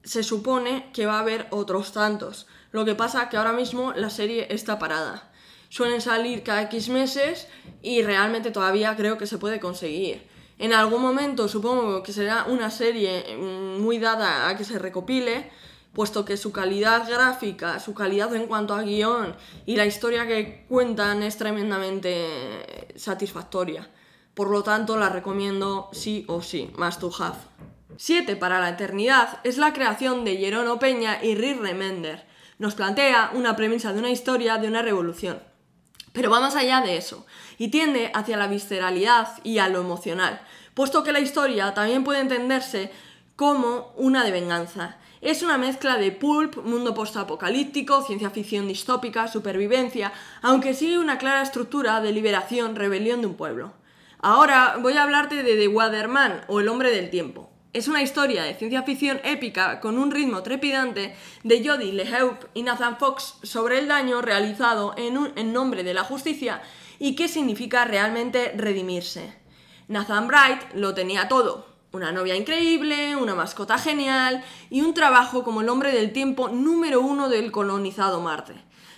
se 0.05 0.23
supone 0.23 0.91
que 0.93 1.07
va 1.07 1.17
a 1.17 1.21
haber 1.21 1.49
otros 1.51 1.91
tantos. 1.93 2.47
Lo 2.76 2.85
que 2.85 2.95
pasa 2.95 3.30
que 3.30 3.38
ahora 3.38 3.54
mismo 3.54 3.95
la 3.95 4.11
serie 4.11 4.49
está 4.50 4.78
parada. 4.78 5.30
Suelen 5.71 6.02
salir 6.02 6.42
cada 6.42 6.61
X 6.64 6.90
meses 6.90 7.49
y 7.80 8.02
realmente 8.02 8.50
todavía 8.50 8.95
creo 8.97 9.16
que 9.16 9.26
se 9.26 9.38
puede 9.38 9.61
conseguir. 9.61 10.26
En 10.59 10.75
algún 10.75 11.00
momento 11.00 11.49
supongo 11.49 12.02
que 12.02 12.12
será 12.12 12.45
una 12.45 12.71
serie 12.71 13.35
mm, 13.35 13.80
muy 13.80 13.99
dada 13.99 14.50
a 14.50 14.59
que 14.59 14.64
se 14.64 14.78
recopile, 14.78 15.50
puesto 15.95 16.26
que 16.26 16.37
su 16.37 16.52
calidad 16.52 17.09
gráfica, 17.09 17.80
su 17.80 17.95
calidad 17.95 18.35
en 18.35 18.47
cuanto 18.47 18.75
a 18.75 18.83
guion 18.83 19.35
y 19.64 19.76
la 19.76 19.87
historia 19.87 20.26
que 20.26 20.66
cuentan 20.68 21.23
es 21.23 21.38
tremendamente 21.38 22.92
satisfactoria. 22.95 23.88
Por 24.35 24.50
lo 24.50 24.62
tanto, 24.62 24.99
la 24.99 25.09
recomiendo 25.09 25.88
sí 25.92 26.26
o 26.28 26.42
sí, 26.42 26.71
más 26.76 26.99
to 26.99 27.11
have. 27.18 27.38
7 27.97 28.37
para 28.37 28.61
la 28.61 28.68
eternidad 28.68 29.40
es 29.45 29.56
la 29.56 29.73
creación 29.73 30.26
de 30.26 30.37
Jerono 30.37 30.78
Peña 30.78 31.25
y 31.25 31.37
Rick 31.37 31.62
Remender 31.62 32.36
nos 32.59 32.75
plantea 32.75 33.31
una 33.35 33.57
premisa 33.57 33.93
de 33.93 33.99
una 33.99 34.11
historia 34.11 34.59
de 34.59 34.69
una 34.69 34.83
revolución. 34.83 35.41
Pero 36.13 36.31
va 36.31 36.41
más 36.41 36.57
allá 36.57 36.81
de 36.81 36.97
eso, 36.97 37.27
y 37.59 37.69
tiende 37.69 38.11
hacia 38.15 38.37
la 38.37 38.47
visceralidad 38.47 39.29
y 39.45 39.59
a 39.59 39.69
lo 39.69 39.81
emocional, 39.81 40.41
puesto 40.75 41.03
que 41.03 41.13
la 41.13 41.21
historia 41.21 41.75
también 41.75 42.05
puede 42.05 42.21
entenderse 42.21 42.91
como 43.37 43.93
una 43.97 44.25
de 44.25 44.31
venganza. 44.31 44.97
Es 45.21 45.43
una 45.43 45.59
mezcla 45.59 45.99
de 45.99 46.13
pulp, 46.13 46.57
mundo 46.65 46.95
postapocalíptico, 46.95 48.03
ciencia 48.03 48.31
ficción 48.31 48.67
distópica, 48.69 49.29
supervivencia, 49.29 50.13
aunque 50.41 50.73
sigue 50.73 50.99
una 50.99 51.19
clara 51.19 51.43
estructura 51.43 52.01
de 52.01 52.13
liberación, 52.13 52.77
rebelión 52.77 53.21
de 53.21 53.27
un 53.27 53.35
pueblo. 53.35 53.75
Ahora 54.19 54.79
voy 54.81 54.95
a 54.95 55.03
hablarte 55.03 55.43
de 55.43 55.57
The 55.57 55.69
Waterman 55.69 56.43
o 56.49 56.61
El 56.61 56.69
hombre 56.69 56.91
del 56.91 57.11
tiempo, 57.11 57.51
es 57.76 57.88
una 57.88 58.00
historia 58.00 58.42
de 58.42 58.54
ciencia 58.54 58.85
ficción 58.85 59.21
épica 59.23 59.80
con 59.80 59.99
un 59.99 60.11
ritmo 60.11 60.42
trepidante 60.42 61.14
de 61.45 61.62
Jodie 61.62 61.92
LeHeup 61.92 62.47
y 62.54 62.62
Nathan 62.62 62.97
Fox 62.97 63.35
sobre 63.42 63.78
el 63.78 63.87
daño 63.87 64.23
realizado 64.23 64.95
en, 64.97 65.33
en 65.37 65.52
nombre 65.52 65.85
de 65.85 65.92
la 65.92 66.02
justicia 66.02 66.62
y 66.99 67.14
qué 67.14 67.28
significa 67.28 67.85
realmente 67.85 68.54
redimirse. 68.56 69.35
Nathan 69.88 70.26
Bright 70.26 70.73
lo 70.73 70.95
tenía 70.95 71.28
todo, 71.28 71.66
una 71.92 72.12
novia 72.12 72.35
increíble, 72.35 73.14
una 73.14 73.35
mascota 73.35 73.76
genial 73.76 74.42
y 74.71 74.80
un 74.80 74.95
trabajo 74.95 75.45
como 75.45 75.61
el 75.61 75.68
hombre 75.68 75.92
del 75.92 76.14
tiempo 76.14 76.49
número 76.49 77.02
uno 77.02 77.28
del 77.28 77.52
colonizado 77.52 78.23
Marte. 78.23 78.54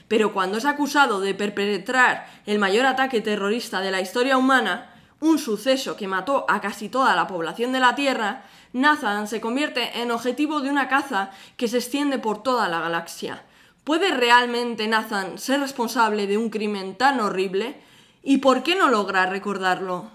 Pero 0.07 0.33
cuando 0.33 0.57
es 0.57 0.65
acusado 0.65 1.19
de 1.21 1.35
perpetrar 1.35 2.29
el 2.47 2.61
mayor 2.61 2.87
ataque 2.87 3.21
terrorista 3.23 3.81
de 3.81 3.91
la 3.91 4.01
historia 4.01 4.39
humana, 4.39 4.95
un 5.21 5.39
suceso 5.39 5.97
que 5.97 6.09
mató 6.09 6.47
a 6.49 6.61
casi 6.61 6.89
toda 6.89 7.17
la 7.17 7.27
población 7.27 7.73
de 7.73 7.81
la 7.81 7.95
Tierra, 7.95 8.45
Nathan 8.73 9.27
se 9.27 9.41
convierte 9.41 10.01
en 10.01 10.11
objetivo 10.11 10.61
de 10.61 10.71
una 10.71 10.89
caza 10.89 11.31
que 11.57 11.69
se 11.69 11.79
extiende 11.79 12.19
por 12.19 12.43
toda 12.43 12.69
la 12.69 12.81
galaxia. 12.81 13.43
¿Puede 13.85 14.11
realmente 14.11 14.87
Nathan 14.87 15.39
ser 15.39 15.61
responsable 15.61 16.27
de 16.27 16.37
un 16.37 16.51
crimen 16.51 16.97
tan 16.97 17.21
horrible? 17.21 17.81
¿Y 18.23 18.39
por 18.39 18.63
qué 18.63 18.77
no 18.77 18.89
logra 18.89 19.27
recordarlo? 19.27 20.11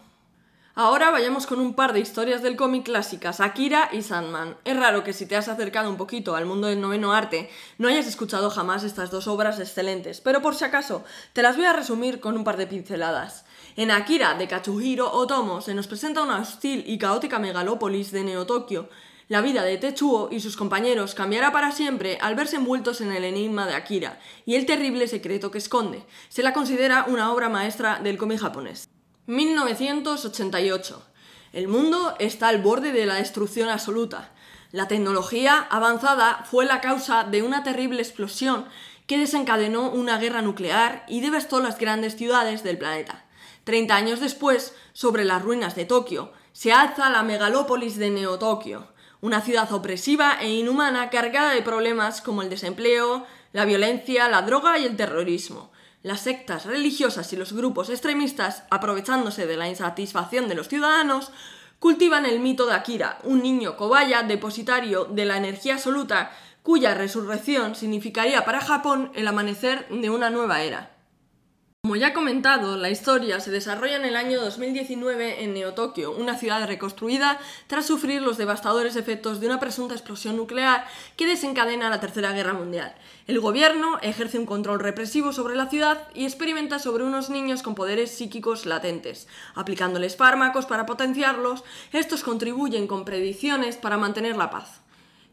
Ahora 0.76 1.12
vayamos 1.12 1.46
con 1.46 1.60
un 1.60 1.76
par 1.76 1.94
de 1.94 2.00
historias 2.00 2.42
del 2.42 2.56
cómic 2.56 2.86
clásicas, 2.86 3.40
Akira 3.40 3.90
y 3.92 4.02
Sandman. 4.02 4.58
Es 4.66 4.76
raro 4.76 5.04
que 5.04 5.14
si 5.14 5.28
te 5.28 5.36
has 5.36 5.48
acercado 5.48 5.88
un 5.88 5.98
poquito 5.98 6.36
al 6.36 6.48
mundo 6.48 6.68
del 6.68 6.82
noveno 6.82 7.14
arte 7.14 7.52
no 7.78 7.88
hayas 7.88 8.08
escuchado 8.08 8.50
jamás 8.50 8.84
estas 8.84 9.12
dos 9.12 9.28
obras 9.28 9.60
excelentes, 9.60 10.20
pero 10.20 10.42
por 10.42 10.56
si 10.56 10.66
acaso 10.66 11.04
te 11.34 11.44
las 11.44 11.58
voy 11.58 11.66
a 11.66 11.74
resumir 11.74 12.20
con 12.20 12.36
un 12.36 12.44
par 12.44 12.58
de 12.58 12.66
pinceladas. 12.66 13.43
En 13.76 13.90
Akira 13.90 14.36
de 14.36 14.48
Katsuhiro 14.48 15.12
Otomo 15.12 15.60
se 15.60 15.74
nos 15.74 15.88
presenta 15.88 16.22
una 16.22 16.38
hostil 16.38 16.84
y 16.86 17.00
caótica 17.00 17.40
megalópolis 17.40 18.12
de 18.12 18.24
Neo-Tokio. 18.24 18.88
La 19.30 19.42
vida 19.42 19.64
de 19.64 19.80
Techuo 19.80 20.30
y 20.32 20.42
sus 20.42 20.56
compañeros 20.56 21.16
cambiará 21.16 21.52
para 21.52 21.72
siempre 21.72 22.20
al 22.22 22.36
verse 22.36 22.58
envueltos 22.58 23.02
en 23.02 23.12
el 23.12 23.24
enigma 23.24 23.66
de 23.66 23.74
Akira 23.74 24.20
y 24.46 24.56
el 24.56 24.68
terrible 24.68 25.08
secreto 25.08 25.50
que 25.50 25.58
esconde. 25.58 26.06
Se 26.30 26.44
la 26.44 26.54
considera 26.54 27.06
una 27.08 27.34
obra 27.34 27.50
maestra 27.50 28.00
del 28.00 28.20
cómic 28.20 28.42
japonés. 28.42 28.88
1988. 29.26 31.04
El 31.54 31.68
mundo 31.68 32.14
está 32.20 32.50
al 32.50 32.62
borde 32.62 32.92
de 32.92 33.08
la 33.08 33.16
destrucción 33.16 33.70
absoluta. 33.70 34.34
La 34.72 34.88
tecnología 34.88 35.68
avanzada 35.72 36.46
fue 36.50 36.66
la 36.66 36.80
causa 36.80 37.24
de 37.24 37.42
una 37.42 37.64
terrible 37.64 38.04
explosión 38.04 38.66
que 39.08 39.18
desencadenó 39.18 39.90
una 39.90 40.20
guerra 40.20 40.44
nuclear 40.44 41.06
y 41.08 41.22
devastó 41.22 41.60
las 41.60 41.80
grandes 41.80 42.16
ciudades 42.16 42.64
del 42.64 42.78
planeta. 42.78 43.23
Treinta 43.64 43.96
años 43.96 44.20
después, 44.20 44.76
sobre 44.92 45.24
las 45.24 45.42
ruinas 45.42 45.76
de 45.76 45.86
Tokio, 45.86 46.34
se 46.52 46.74
alza 46.74 47.10
la 47.10 47.24
megalópolis 47.24 47.98
de 47.98 48.10
Neo-Tokio, 48.10 48.88
una 49.22 49.40
ciudad 49.40 49.72
opresiva 49.72 50.38
e 50.42 50.50
inhumana 50.50 51.10
cargada 51.10 51.54
de 51.54 51.62
problemas 51.62 52.22
como 52.22 52.42
el 52.42 52.50
desempleo, 52.50 53.26
la 53.54 53.64
violencia, 53.64 54.28
la 54.28 54.42
droga 54.42 54.78
y 54.78 54.86
el 54.86 54.98
terrorismo. 54.98 55.72
Las 56.02 56.20
sectas 56.20 56.66
religiosas 56.66 57.32
y 57.32 57.38
los 57.38 57.54
grupos 57.54 57.90
extremistas, 57.90 58.64
aprovechándose 58.70 59.48
de 59.48 59.56
la 59.56 59.70
insatisfacción 59.70 60.50
de 60.50 60.56
los 60.56 60.68
ciudadanos, 60.68 61.32
cultivan 61.80 62.26
el 62.26 62.42
mito 62.42 62.66
de 62.66 62.74
Akira, 62.74 63.20
un 63.24 63.42
niño 63.42 63.78
cobaya 63.78 64.24
depositario 64.24 65.06
de 65.06 65.24
la 65.24 65.38
energía 65.38 65.76
absoluta, 65.76 66.32
cuya 66.62 66.94
resurrección 66.94 67.76
significaría 67.76 68.44
para 68.44 68.60
Japón 68.60 69.12
el 69.16 69.28
amanecer 69.28 69.88
de 69.90 70.10
una 70.10 70.30
nueva 70.30 70.62
era. 70.64 70.93
Como 71.86 71.98
ya 71.98 72.08
he 72.08 72.14
comentado, 72.14 72.78
la 72.78 72.90
historia 72.90 73.42
se 73.42 73.52
desarrolla 73.52 73.98
en 73.98 74.06
el 74.06 74.16
año 74.16 74.40
2019 74.40 75.44
en 75.44 75.54
Neo-Tokio, 75.54 76.12
una 76.12 76.38
ciudad 76.38 76.66
reconstruida 76.66 77.38
tras 77.68 77.86
sufrir 77.86 78.22
los 78.22 78.38
devastadores 78.38 78.96
efectos 78.96 79.42
de 79.42 79.48
una 79.48 79.60
presunta 79.60 79.94
explosión 79.94 80.38
nuclear 80.38 80.88
que 81.18 81.28
desencadena 81.28 81.90
la 81.90 82.00
Tercera 82.00 82.32
Guerra 82.32 82.54
Mundial. 82.54 82.96
El 83.28 83.42
gobierno 83.42 84.00
ejerce 84.02 84.40
un 84.40 84.46
control 84.46 84.80
represivo 84.80 85.34
sobre 85.34 85.58
la 85.58 85.70
ciudad 85.70 86.08
y 86.14 86.24
experimenta 86.24 86.80
sobre 86.80 87.04
unos 87.04 87.30
niños 87.30 87.64
con 87.64 87.76
poderes 87.76 88.12
psíquicos 88.12 88.66
latentes. 88.66 89.28
Aplicándoles 89.54 90.16
fármacos 90.16 90.66
para 90.66 90.86
potenciarlos, 90.86 91.66
estos 91.92 92.24
contribuyen 92.24 92.88
con 92.88 93.04
predicciones 93.04 93.76
para 93.76 93.98
mantener 93.98 94.38
la 94.38 94.52
paz. 94.52 94.80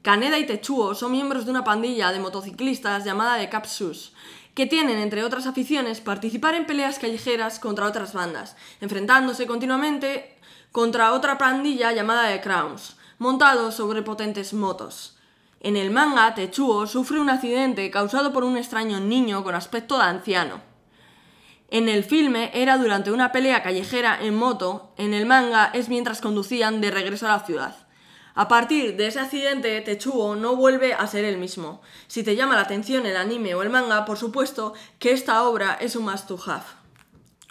Kaneda 0.02 0.38
y 0.38 0.46
Techuo 0.46 0.94
son 0.94 1.12
miembros 1.12 1.44
de 1.44 1.50
una 1.50 1.62
pandilla 1.62 2.10
de 2.10 2.20
motociclistas 2.20 3.04
llamada 3.04 3.36
de 3.36 3.50
Capsus, 3.50 4.14
que 4.60 4.66
tienen, 4.66 4.98
entre 4.98 5.24
otras 5.24 5.46
aficiones, 5.46 6.02
participar 6.02 6.54
en 6.54 6.66
peleas 6.66 6.98
callejeras 6.98 7.58
contra 7.58 7.86
otras 7.86 8.12
bandas, 8.12 8.56
enfrentándose 8.82 9.46
continuamente 9.46 10.36
contra 10.70 11.14
otra 11.14 11.38
pandilla 11.38 11.92
llamada 11.92 12.28
The 12.28 12.42
Crowns, 12.42 12.98
montados 13.16 13.74
sobre 13.76 14.02
potentes 14.02 14.52
motos. 14.52 15.16
En 15.60 15.78
el 15.78 15.90
manga, 15.90 16.34
Techuo 16.34 16.86
sufre 16.86 17.18
un 17.18 17.30
accidente 17.30 17.90
causado 17.90 18.34
por 18.34 18.44
un 18.44 18.58
extraño 18.58 19.00
niño 19.00 19.42
con 19.44 19.54
aspecto 19.54 19.96
de 19.96 20.04
anciano. 20.04 20.60
En 21.70 21.88
el 21.88 22.04
filme 22.04 22.50
era 22.52 22.76
durante 22.76 23.12
una 23.12 23.32
pelea 23.32 23.62
callejera 23.62 24.18
en 24.20 24.34
moto, 24.34 24.92
en 24.98 25.14
el 25.14 25.24
manga 25.24 25.70
es 25.72 25.88
mientras 25.88 26.20
conducían 26.20 26.82
de 26.82 26.90
regreso 26.90 27.24
a 27.24 27.30
la 27.30 27.40
ciudad. 27.46 27.88
A 28.34 28.48
partir 28.48 28.96
de 28.96 29.06
ese 29.06 29.20
accidente, 29.20 29.80
Techuo 29.80 30.36
no 30.36 30.56
vuelve 30.56 30.94
a 30.94 31.06
ser 31.06 31.24
el 31.24 31.38
mismo. 31.38 31.82
Si 32.06 32.22
te 32.22 32.36
llama 32.36 32.54
la 32.54 32.62
atención 32.62 33.06
el 33.06 33.16
anime 33.16 33.54
o 33.54 33.62
el 33.62 33.70
manga, 33.70 34.04
por 34.04 34.18
supuesto 34.18 34.74
que 34.98 35.12
esta 35.12 35.42
obra 35.42 35.76
es 35.80 35.96
un 35.96 36.04
must 36.04 36.28
to 36.28 36.38
have. 36.46 36.64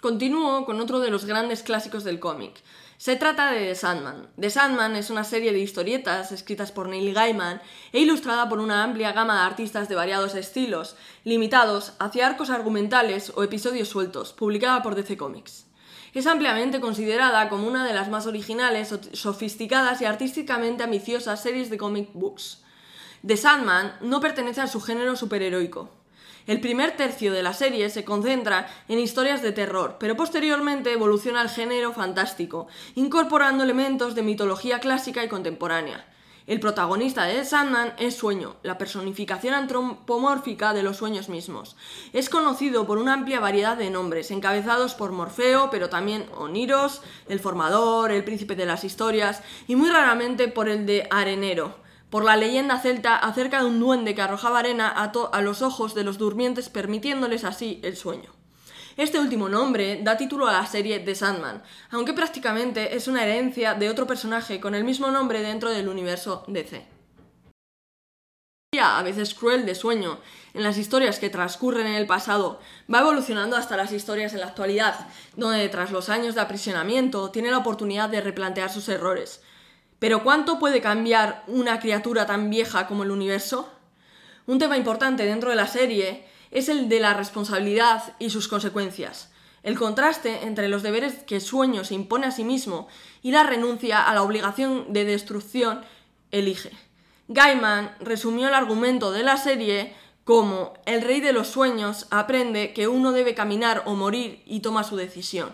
Continúo 0.00 0.64
con 0.64 0.80
otro 0.80 0.98
de 1.00 1.10
los 1.10 1.26
grandes 1.26 1.62
clásicos 1.62 2.04
del 2.04 2.20
cómic, 2.20 2.62
se 3.00 3.16
trata 3.16 3.50
de 3.50 3.60
The 3.60 3.74
Sandman. 3.76 4.28
The 4.38 4.50
Sandman 4.50 4.94
es 4.94 5.08
una 5.08 5.24
serie 5.24 5.54
de 5.54 5.58
historietas 5.58 6.32
escritas 6.32 6.70
por 6.70 6.86
Neil 6.86 7.14
Gaiman 7.14 7.62
e 7.94 8.00
ilustrada 8.00 8.46
por 8.50 8.58
una 8.58 8.84
amplia 8.84 9.12
gama 9.12 9.36
de 9.36 9.46
artistas 9.46 9.88
de 9.88 9.94
variados 9.94 10.34
estilos, 10.34 10.96
limitados 11.24 11.94
hacia 11.98 12.26
arcos 12.26 12.50
argumentales 12.50 13.32
o 13.34 13.42
episodios 13.42 13.88
sueltos, 13.88 14.34
publicada 14.34 14.82
por 14.82 14.96
DC 14.96 15.16
Comics. 15.16 15.69
Es 16.14 16.26
ampliamente 16.26 16.80
considerada 16.80 17.48
como 17.48 17.66
una 17.66 17.86
de 17.86 17.94
las 17.94 18.08
más 18.08 18.26
originales, 18.26 18.94
sofisticadas 19.12 20.00
y 20.00 20.04
artísticamente 20.04 20.82
ambiciosas 20.82 21.42
series 21.42 21.70
de 21.70 21.78
comic 21.78 22.10
books. 22.12 22.62
The 23.26 23.36
Sandman 23.36 23.96
no 24.00 24.20
pertenece 24.20 24.60
a 24.60 24.66
su 24.66 24.80
género 24.80 25.14
superheroico, 25.14 25.90
el 26.46 26.60
primer 26.60 26.96
tercio 26.96 27.32
de 27.32 27.42
la 27.42 27.52
serie 27.52 27.90
se 27.90 28.04
concentra 28.04 28.66
en 28.88 28.98
historias 28.98 29.42
de 29.42 29.52
terror, 29.52 29.96
pero 30.00 30.16
posteriormente 30.16 30.92
evoluciona 30.92 31.42
al 31.42 31.50
género 31.50 31.92
fantástico, 31.92 32.66
incorporando 32.94 33.62
elementos 33.62 34.14
de 34.14 34.22
mitología 34.22 34.80
clásica 34.80 35.22
y 35.22 35.28
contemporánea. 35.28 36.06
El 36.50 36.58
protagonista 36.58 37.26
de 37.26 37.44
Sandman 37.44 37.92
es 37.96 38.16
Sueño, 38.16 38.56
la 38.64 38.76
personificación 38.76 39.54
antropomórfica 39.54 40.74
de 40.74 40.82
los 40.82 40.96
sueños 40.96 41.28
mismos. 41.28 41.76
Es 42.12 42.28
conocido 42.28 42.88
por 42.88 42.98
una 42.98 43.12
amplia 43.12 43.38
variedad 43.38 43.76
de 43.76 43.88
nombres, 43.88 44.32
encabezados 44.32 44.94
por 44.94 45.12
Morfeo, 45.12 45.70
pero 45.70 45.88
también 45.90 46.26
Oniros, 46.36 47.02
el 47.28 47.38
formador, 47.38 48.10
el 48.10 48.24
príncipe 48.24 48.56
de 48.56 48.66
las 48.66 48.82
historias, 48.82 49.44
y 49.68 49.76
muy 49.76 49.90
raramente 49.90 50.48
por 50.48 50.68
el 50.68 50.86
de 50.86 51.06
Arenero 51.12 51.76
por 52.10 52.24
la 52.24 52.36
leyenda 52.36 52.80
celta 52.80 53.14
acerca 53.14 53.60
de 53.60 53.66
un 53.66 53.78
duende 53.78 54.16
que 54.16 54.22
arrojaba 54.22 54.58
arena 54.58 54.88
a, 54.88 55.40
los 55.42 55.62
ojos 55.62 55.94
de 55.94 56.02
los 56.02 56.18
durmientes 56.18 56.68
permitiéndoles 56.68 57.44
así 57.44 57.78
el 57.84 57.96
sueño. 57.96 58.39
Este 59.00 59.18
último 59.18 59.48
nombre 59.48 59.98
da 60.02 60.18
título 60.18 60.46
a 60.46 60.52
la 60.52 60.66
serie 60.66 61.00
The 61.00 61.14
Sandman, 61.14 61.62
aunque 61.90 62.12
prácticamente 62.12 62.94
es 62.94 63.08
una 63.08 63.24
herencia 63.24 63.72
de 63.72 63.88
otro 63.88 64.06
personaje 64.06 64.60
con 64.60 64.74
el 64.74 64.84
mismo 64.84 65.10
nombre 65.10 65.40
dentro 65.40 65.70
del 65.70 65.88
universo 65.88 66.44
DC. 66.48 66.84
A 68.78 69.02
veces 69.02 69.32
cruel 69.32 69.64
de 69.64 69.74
sueño, 69.74 70.20
en 70.52 70.62
las 70.62 70.76
historias 70.76 71.18
que 71.18 71.30
transcurren 71.30 71.86
en 71.86 71.94
el 71.94 72.06
pasado, 72.06 72.60
va 72.92 73.00
evolucionando 73.00 73.56
hasta 73.56 73.78
las 73.78 73.90
historias 73.90 74.34
en 74.34 74.40
la 74.40 74.48
actualidad, 74.48 75.08
donde 75.34 75.66
tras 75.70 75.92
los 75.92 76.10
años 76.10 76.34
de 76.34 76.42
aprisionamiento 76.42 77.30
tiene 77.30 77.50
la 77.50 77.56
oportunidad 77.56 78.10
de 78.10 78.20
replantear 78.20 78.68
sus 78.68 78.90
errores, 78.90 79.40
pero 79.98 80.22
¿cuánto 80.22 80.58
puede 80.58 80.82
cambiar 80.82 81.42
una 81.46 81.80
criatura 81.80 82.26
tan 82.26 82.50
vieja 82.50 82.86
como 82.86 83.04
el 83.04 83.12
universo? 83.12 83.72
Un 84.46 84.58
tema 84.58 84.76
importante 84.76 85.24
dentro 85.24 85.48
de 85.48 85.56
la 85.56 85.68
serie 85.68 86.28
es 86.50 86.68
el 86.68 86.88
de 86.88 87.00
la 87.00 87.14
responsabilidad 87.14 88.14
y 88.18 88.30
sus 88.30 88.48
consecuencias. 88.48 89.30
El 89.62 89.78
contraste 89.78 90.44
entre 90.44 90.68
los 90.68 90.82
deberes 90.82 91.22
que 91.24 91.40
Sueño 91.40 91.84
se 91.84 91.94
impone 91.94 92.26
a 92.26 92.30
sí 92.30 92.44
mismo 92.44 92.88
y 93.22 93.30
la 93.32 93.42
renuncia 93.42 94.02
a 94.02 94.14
la 94.14 94.22
obligación 94.22 94.92
de 94.92 95.04
destrucción 95.04 95.82
elige. 96.30 96.70
Gaiman 97.28 97.94
resumió 98.00 98.48
el 98.48 98.54
argumento 98.54 99.12
de 99.12 99.22
la 99.22 99.36
serie 99.36 99.94
como 100.24 100.74
el 100.86 101.02
rey 101.02 101.20
de 101.20 101.32
los 101.32 101.48
sueños 101.48 102.06
aprende 102.10 102.72
que 102.72 102.88
uno 102.88 103.12
debe 103.12 103.34
caminar 103.34 103.82
o 103.86 103.94
morir 103.94 104.42
y 104.46 104.60
toma 104.60 104.84
su 104.84 104.96
decisión. 104.96 105.52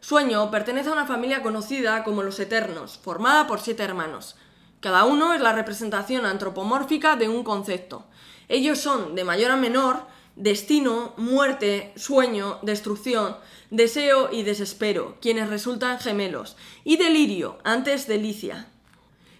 Sueño 0.00 0.50
pertenece 0.50 0.90
a 0.90 0.92
una 0.92 1.06
familia 1.06 1.42
conocida 1.42 2.04
como 2.04 2.22
los 2.22 2.38
Eternos, 2.38 2.98
formada 2.98 3.46
por 3.46 3.60
siete 3.60 3.82
hermanos. 3.82 4.36
Cada 4.80 5.04
uno 5.04 5.34
es 5.34 5.40
la 5.40 5.52
representación 5.52 6.24
antropomórfica 6.24 7.16
de 7.16 7.28
un 7.28 7.42
concepto. 7.42 8.04
Ellos 8.48 8.78
son, 8.78 9.14
de 9.14 9.24
mayor 9.24 9.50
a 9.50 9.56
menor, 9.56 10.06
destino, 10.36 11.14
muerte, 11.16 11.92
sueño, 11.96 12.58
destrucción, 12.62 13.36
deseo 13.70 14.30
y 14.32 14.42
desespero, 14.42 15.18
quienes 15.20 15.50
resultan 15.50 15.98
gemelos, 15.98 16.56
y 16.84 16.96
delirio, 16.96 17.58
antes 17.64 18.06
delicia. 18.06 18.68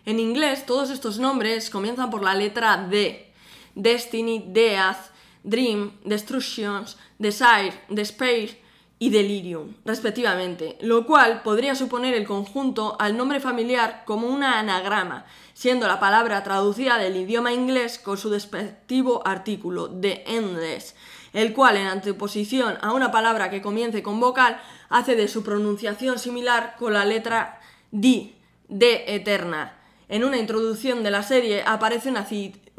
En 0.04 0.18
inglés, 0.18 0.66
todos 0.66 0.90
estos 0.90 1.18
nombres 1.18 1.70
comienzan 1.70 2.10
por 2.10 2.22
la 2.22 2.34
letra 2.34 2.86
D. 2.90 3.32
Destiny, 3.74 4.44
Death, 4.48 5.12
Dream, 5.42 5.92
Destructions, 6.04 6.96
Desire, 7.18 7.74
Despair, 7.88 8.58
y 9.00 9.10
delirium, 9.10 9.74
respectivamente, 9.84 10.76
lo 10.80 11.06
cual 11.06 11.42
podría 11.42 11.74
suponer 11.74 12.14
el 12.14 12.26
conjunto 12.26 12.96
al 12.98 13.16
nombre 13.16 13.38
familiar 13.38 14.02
como 14.04 14.26
una 14.26 14.58
anagrama, 14.58 15.24
siendo 15.58 15.88
la 15.88 15.98
palabra 15.98 16.44
traducida 16.44 16.98
del 16.98 17.16
idioma 17.16 17.52
inglés 17.52 17.98
con 17.98 18.16
su 18.16 18.30
despectivo 18.30 19.26
artículo, 19.26 19.88
de 19.88 20.22
endless, 20.24 20.94
el 21.32 21.52
cual 21.52 21.76
en 21.76 21.88
anteposición 21.88 22.78
a 22.80 22.92
una 22.92 23.10
palabra 23.10 23.50
que 23.50 23.60
comience 23.60 24.00
con 24.00 24.20
vocal 24.20 24.60
hace 24.88 25.16
de 25.16 25.26
su 25.26 25.42
pronunciación 25.42 26.20
similar 26.20 26.76
con 26.78 26.92
la 26.92 27.04
letra 27.04 27.60
D, 27.90 28.36
de 28.68 29.16
eterna. 29.16 29.76
En 30.08 30.22
una 30.22 30.38
introducción 30.38 31.02
de 31.02 31.10
la 31.10 31.24
serie 31.24 31.64
aparece 31.66 32.10
una, 32.10 32.24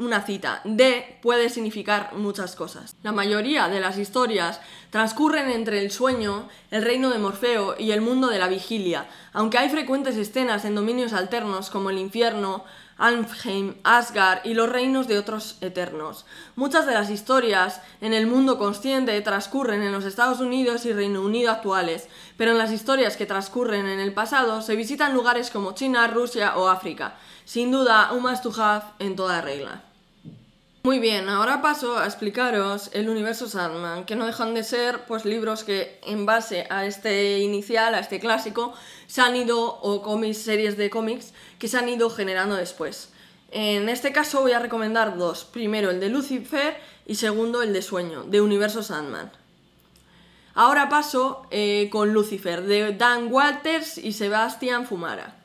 una 0.00 0.22
cita. 0.22 0.62
D 0.64 1.18
puede 1.22 1.48
significar 1.50 2.14
muchas 2.14 2.56
cosas. 2.56 2.96
La 3.02 3.12
mayoría 3.12 3.68
de 3.68 3.80
las 3.80 3.98
historias 3.98 4.60
transcurren 4.90 5.50
entre 5.50 5.80
el 5.80 5.90
sueño, 5.90 6.48
el 6.70 6.82
reino 6.82 7.10
de 7.10 7.18
Morfeo 7.18 7.76
y 7.78 7.92
el 7.92 8.00
mundo 8.00 8.28
de 8.28 8.38
la 8.38 8.48
vigilia, 8.48 9.06
aunque 9.32 9.58
hay 9.58 9.68
frecuentes 9.68 10.16
escenas 10.16 10.64
en 10.64 10.74
dominios 10.74 11.12
alternos 11.12 11.70
como 11.70 11.90
el 11.90 11.98
infierno, 11.98 12.64
Alfheim, 12.96 13.76
Asgard 13.82 14.44
y 14.44 14.52
los 14.52 14.68
reinos 14.68 15.08
de 15.08 15.18
otros 15.18 15.56
eternos. 15.62 16.26
Muchas 16.54 16.86
de 16.86 16.92
las 16.92 17.08
historias 17.08 17.80
en 18.02 18.12
el 18.12 18.26
mundo 18.26 18.58
consciente 18.58 19.18
transcurren 19.22 19.82
en 19.82 19.92
los 19.92 20.04
Estados 20.04 20.40
Unidos 20.40 20.84
y 20.84 20.92
Reino 20.92 21.22
Unido 21.22 21.50
actuales, 21.50 22.08
pero 22.36 22.50
en 22.50 22.58
las 22.58 22.72
historias 22.72 23.16
que 23.16 23.24
transcurren 23.24 23.86
en 23.86 24.00
el 24.00 24.12
pasado 24.12 24.60
se 24.60 24.76
visitan 24.76 25.14
lugares 25.14 25.50
como 25.50 25.72
China, 25.72 26.06
Rusia 26.08 26.58
o 26.58 26.68
África. 26.68 27.14
Sin 27.46 27.70
duda, 27.70 28.12
un 28.12 28.22
must 28.22 28.46
have 28.58 28.84
en 28.98 29.16
toda 29.16 29.40
regla. 29.40 29.82
Muy 30.82 30.98
bien, 30.98 31.28
ahora 31.28 31.60
paso 31.60 31.98
a 31.98 32.06
explicaros 32.06 32.88
el 32.94 33.10
universo 33.10 33.46
Sandman, 33.46 34.06
que 34.06 34.16
no 34.16 34.24
dejan 34.24 34.54
de 34.54 34.64
ser 34.64 35.04
pues 35.04 35.26
libros 35.26 35.62
que 35.62 36.00
en 36.06 36.24
base 36.24 36.66
a 36.70 36.86
este 36.86 37.40
inicial, 37.40 37.94
a 37.94 37.98
este 37.98 38.18
clásico, 38.18 38.72
se 39.06 39.20
han 39.20 39.36
ido, 39.36 39.60
o 39.62 40.00
cómics, 40.00 40.38
series 40.38 40.78
de 40.78 40.88
cómics, 40.88 41.34
que 41.58 41.68
se 41.68 41.76
han 41.76 41.86
ido 41.90 42.08
generando 42.08 42.56
después. 42.56 43.10
En 43.50 43.90
este 43.90 44.10
caso 44.10 44.40
voy 44.40 44.52
a 44.52 44.58
recomendar 44.58 45.18
dos. 45.18 45.44
Primero 45.44 45.90
el 45.90 46.00
de 46.00 46.08
Lucifer 46.08 46.80
y 47.06 47.16
segundo 47.16 47.60
el 47.60 47.74
de 47.74 47.82
Sueño, 47.82 48.22
de 48.22 48.40
Universo 48.40 48.82
Sandman. 48.82 49.30
Ahora 50.54 50.88
paso 50.88 51.42
eh, 51.50 51.90
con 51.92 52.14
Lucifer, 52.14 52.62
de 52.62 52.94
Dan 52.94 53.30
Walters 53.30 53.98
y 53.98 54.14
Sebastian 54.14 54.86
Fumara. 54.86 55.36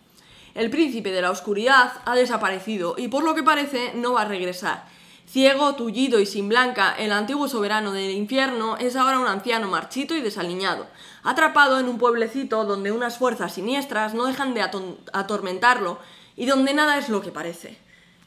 El 0.53 0.69
príncipe 0.69 1.11
de 1.11 1.21
la 1.21 1.31
oscuridad 1.31 1.91
ha 2.05 2.15
desaparecido 2.15 2.95
y 2.97 3.09
por 3.09 3.25
lo 3.25 3.35
que 3.35 3.43
parece 3.43 3.91
no 3.95 4.13
va 4.13 4.21
a 4.21 4.25
regresar 4.29 4.95
Ciego, 5.27 5.75
tullido 5.75 6.19
y 6.19 6.25
sin 6.25 6.47
blanca, 6.47 6.95
el 6.97 7.11
antiguo 7.11 7.47
soberano 7.47 7.91
del 7.91 8.11
infierno 8.11 8.77
es 8.77 8.95
ahora 8.95 9.19
un 9.19 9.27
anciano 9.27 9.67
marchito 9.67 10.15
y 10.15 10.21
desaliñado, 10.21 10.87
atrapado 11.23 11.79
en 11.79 11.89
un 11.89 11.97
pueblecito 11.97 12.63
donde 12.63 12.91
unas 12.91 13.17
fuerzas 13.17 13.53
siniestras 13.53 14.13
no 14.13 14.27
dejan 14.27 14.53
de 14.53 14.61
atormentarlo 14.61 15.99
y 16.35 16.45
donde 16.45 16.73
nada 16.73 16.97
es 16.99 17.09
lo 17.09 17.21
que 17.21 17.31
parece. 17.31 17.77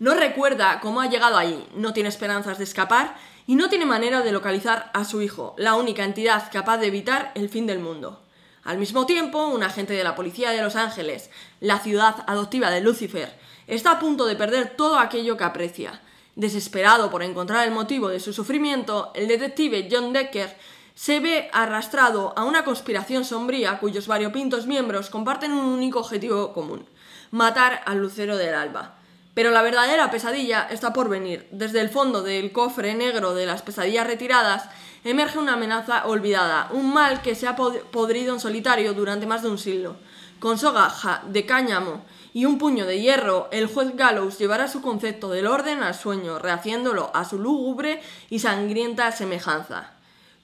No 0.01 0.15
recuerda 0.15 0.81
cómo 0.81 1.01
ha 1.01 1.09
llegado 1.09 1.39
allí, 1.39 1.65
no 1.75 1.93
tiene 1.93 2.09
esperanzas 2.09 2.59
de 2.59 2.65
escapar 2.65 3.17
y 3.47 3.55
no 3.55 3.69
tiene 3.69 3.87
manera 3.87 4.21
de 4.21 4.33
localizar 4.33 4.91
a 4.93 5.05
su 5.05 5.23
hijo, 5.23 5.55
la 5.57 5.77
única 5.77 6.05
entidad 6.05 6.51
capaz 6.53 6.79
de 6.79 6.89
evitar 6.89 7.31
el 7.37 7.49
fin 7.49 7.67
del 7.67 7.79
mundo. 7.79 8.23
Al 8.65 8.77
mismo 8.77 9.07
tiempo, 9.07 9.47
un 9.47 9.63
agente 9.63 9.95
de 9.95 10.05
la 10.05 10.15
Policía 10.15 10.51
de 10.51 10.63
Los 10.63 10.77
Ángeles, 10.77 11.31
la 11.61 11.79
ciudad 11.79 12.25
adoptiva 12.27 12.71
de 12.71 12.81
Lucifer, 12.81 13.39
está 13.67 13.93
a 13.93 13.99
punto 13.99 14.27
de 14.27 14.37
perder 14.37 14.77
todo 14.77 14.99
aquello 14.99 15.37
que 15.37 15.45
aprecia, 15.45 16.03
Desesperado 16.39 17.11
por 17.11 17.25
encontrar 17.25 17.67
el 17.67 17.75
motivo 17.75 18.11
de 18.11 18.21
su 18.21 18.33
sufrimiento, 18.33 19.11
el 19.17 19.27
detective 19.27 19.89
John 19.91 20.13
Decker 20.13 20.57
se 20.95 21.19
ve 21.19 21.51
arrastrado 21.53 22.33
a 22.37 22.45
una 22.45 22.63
conspiración 22.63 23.25
sombría 23.25 23.81
cuyos 23.81 24.07
variopintos 24.07 24.69
miembros 24.69 25.11
comparten 25.11 25.51
un 25.51 25.65
único 25.65 25.99
objetivo 25.99 26.53
común, 26.53 26.87
matar 27.33 27.83
al 27.87 27.99
lucero 27.99 28.37
del 28.37 28.55
alba. 28.55 28.95
Pero 29.35 29.51
la 29.51 29.63
verdadera 29.63 30.13
pesadilla 30.13 30.69
está 30.71 30.93
por 30.93 31.09
venir. 31.09 31.49
Desde 31.51 31.81
el 31.81 31.89
fondo 31.89 32.23
del 32.23 32.53
cofre 32.53 32.95
negro 32.95 33.35
de 33.35 33.45
las 33.45 33.63
pesadillas 33.63 34.07
retiradas 34.07 34.69
emerge 35.03 35.41
una 35.41 35.55
amenaza 35.55 36.07
olvidada, 36.07 36.69
un 36.71 36.95
mal 36.95 37.21
que 37.21 37.35
se 37.35 37.49
ha 37.49 37.57
podrido 37.57 38.33
en 38.33 38.39
solitario 38.39 38.95
durante 38.95 39.27
más 39.27 39.43
de 39.43 39.49
un 39.49 39.59
siglo. 39.59 39.97
Con 40.39 40.57
soga 40.57 40.89
de 41.27 41.47
cáñamo 41.47 42.05
y 42.33 42.45
un 42.45 42.59
puño 42.59 42.87
de 42.87 43.01
hierro, 43.01 43.49
el 43.53 43.67
juez 43.67 43.97
Gallows 43.97 44.39
llevará 44.39 44.69
su 44.69 44.83
concepto 44.83 45.31
del 45.31 45.47
orden 45.47 45.83
al 45.83 45.95
sueño, 45.95 46.39
rehaciéndolo 46.39 47.11
a 47.15 47.25
su 47.25 47.39
lúgubre 47.39 48.01
y 48.31 48.41
sangrienta 48.41 49.11
semejanza. 49.13 49.93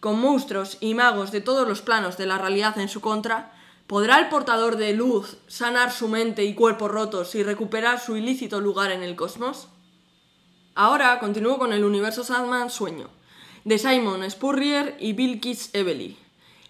Con 0.00 0.20
monstruos 0.20 0.76
y 0.80 0.94
magos 0.94 1.30
de 1.30 1.40
todos 1.40 1.66
los 1.66 1.82
planos 1.82 2.16
de 2.16 2.26
la 2.26 2.38
realidad 2.38 2.78
en 2.78 2.88
su 2.88 3.00
contra, 3.00 3.52
¿podrá 3.86 4.18
el 4.18 4.28
portador 4.28 4.76
de 4.76 4.92
luz 4.92 5.36
sanar 5.46 5.92
su 5.92 6.08
mente 6.08 6.44
y 6.44 6.54
cuerpo 6.54 6.88
rotos 6.88 7.34
y 7.34 7.42
recuperar 7.42 8.00
su 8.00 8.16
ilícito 8.16 8.60
lugar 8.60 8.90
en 8.90 9.02
el 9.02 9.16
cosmos? 9.16 9.68
Ahora 10.74 11.18
continúo 11.20 11.58
con 11.58 11.72
el 11.72 11.84
universo 11.84 12.24
Sandman 12.24 12.68
Sueño, 12.68 13.08
de 13.64 13.78
Simon 13.78 14.28
Spurrier 14.30 14.96
y 14.98 15.12
Bill 15.12 15.40
Kitts 15.40 15.70
Evely. 15.72 16.23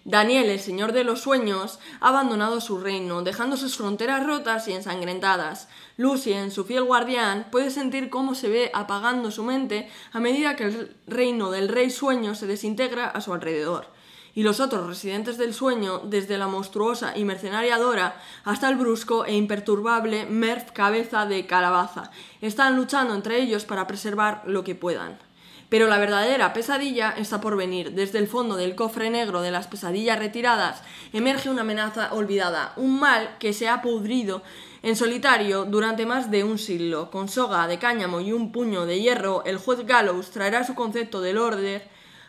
Daniel, 0.07 0.51
el 0.51 0.59
señor 0.59 0.91
de 0.93 1.03
los 1.03 1.21
sueños, 1.21 1.79
ha 1.99 2.09
abandonado 2.09 2.61
su 2.61 2.77
reino, 2.77 3.23
dejando 3.23 3.57
sus 3.57 3.75
fronteras 3.75 4.23
rotas 4.23 4.67
y 4.67 4.73
ensangrentadas. 4.73 5.67
Lucien, 5.97 6.51
su 6.51 6.63
fiel 6.63 6.83
guardián, 6.83 7.47
puede 7.49 7.71
sentir 7.71 8.11
cómo 8.11 8.35
se 8.35 8.47
ve 8.47 8.69
apagando 8.75 9.31
su 9.31 9.43
mente 9.43 9.89
a 10.13 10.19
medida 10.19 10.55
que 10.55 10.65
el 10.65 10.95
reino 11.07 11.49
del 11.49 11.69
rey 11.69 11.89
sueño 11.89 12.35
se 12.35 12.45
desintegra 12.45 13.07
a 13.07 13.19
su 13.19 13.33
alrededor. 13.33 13.87
Y 14.35 14.43
los 14.43 14.59
otros 14.59 14.85
residentes 14.85 15.39
del 15.39 15.55
sueño, 15.55 16.01
desde 16.03 16.37
la 16.37 16.45
monstruosa 16.45 17.17
y 17.17 17.23
mercenaria 17.23 17.79
Dora 17.79 18.21
hasta 18.43 18.69
el 18.69 18.75
brusco 18.75 19.25
e 19.25 19.33
imperturbable 19.33 20.27
Merv 20.27 20.71
Cabeza 20.71 21.25
de 21.25 21.47
Calabaza, 21.47 22.11
están 22.41 22.75
luchando 22.75 23.15
entre 23.15 23.41
ellos 23.41 23.65
para 23.65 23.87
preservar 23.87 24.43
lo 24.45 24.63
que 24.63 24.75
puedan. 24.75 25.24
Pero 25.69 25.87
la 25.87 25.97
verdadera 25.97 26.53
pesadilla 26.53 27.13
está 27.17 27.41
por 27.41 27.57
venir. 27.57 27.91
Desde 27.91 28.19
el 28.19 28.27
fondo 28.27 28.55
del 28.55 28.75
cofre 28.75 29.09
negro 29.09 29.41
de 29.41 29.51
las 29.51 29.67
pesadillas 29.67 30.19
retiradas 30.19 30.81
emerge 31.11 31.49
una 31.49 31.61
amenaza 31.61 32.13
olvidada, 32.13 32.73
un 32.75 32.99
mal 32.99 33.37
que 33.39 33.53
se 33.53 33.67
ha 33.67 33.81
pudrido 33.81 34.43
en 34.83 34.95
solitario 34.95 35.65
durante 35.65 36.05
más 36.05 36.29
de 36.29 36.43
un 36.43 36.59
siglo. 36.59 37.09
Con 37.09 37.27
soga 37.27 37.67
de 37.67 37.79
cáñamo 37.79 38.21
y 38.21 38.31
un 38.31 38.51
puño 38.51 38.85
de 38.85 38.99
hierro, 38.99 39.43
el 39.45 39.57
juez 39.57 39.85
Gallows 39.85 40.29
traerá 40.29 40.63
su 40.63 40.75
concepto 40.75 41.21
del 41.21 41.39
orden 41.39 41.81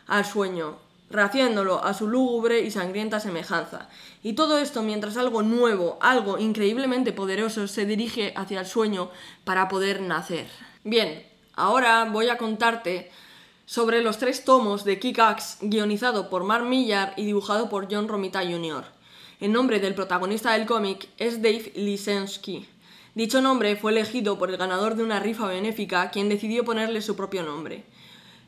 al 0.06 0.24
sueño, 0.24 0.78
rehaciéndolo 1.10 1.84
a 1.84 1.92
su 1.92 2.08
lúgubre 2.08 2.60
y 2.60 2.70
sangrienta 2.70 3.20
semejanza. 3.20 3.90
Y 4.22 4.32
todo 4.32 4.56
esto 4.56 4.82
mientras 4.82 5.18
algo 5.18 5.42
nuevo, 5.42 5.98
algo 6.00 6.38
increíblemente 6.38 7.12
poderoso 7.12 7.68
se 7.68 7.84
dirige 7.84 8.32
hacia 8.34 8.60
el 8.60 8.66
sueño 8.66 9.10
para 9.44 9.68
poder 9.68 10.00
nacer. 10.00 10.46
Bien, 10.82 11.26
ahora 11.54 12.04
voy 12.10 12.30
a 12.30 12.38
contarte 12.38 13.10
sobre 13.66 14.00
los 14.00 14.18
tres 14.18 14.44
tomos 14.44 14.84
de 14.84 15.00
Kick-Axe 15.00 15.58
guionizado 15.60 16.30
por 16.30 16.44
Mark 16.44 16.64
Millar 16.64 17.14
y 17.16 17.24
dibujado 17.24 17.68
por 17.68 17.92
John 17.92 18.06
Romita 18.06 18.40
Jr. 18.42 18.84
El 19.40 19.52
nombre 19.52 19.80
del 19.80 19.96
protagonista 19.96 20.52
del 20.52 20.66
cómic 20.66 21.08
es 21.18 21.42
Dave 21.42 21.72
Lisensky. 21.74 22.64
Dicho 23.16 23.42
nombre 23.42 23.74
fue 23.74 23.90
elegido 23.90 24.38
por 24.38 24.50
el 24.50 24.56
ganador 24.56 24.94
de 24.94 25.02
una 25.02 25.18
rifa 25.18 25.48
benéfica, 25.48 26.10
quien 26.10 26.28
decidió 26.28 26.64
ponerle 26.64 27.02
su 27.02 27.16
propio 27.16 27.42
nombre. 27.42 27.84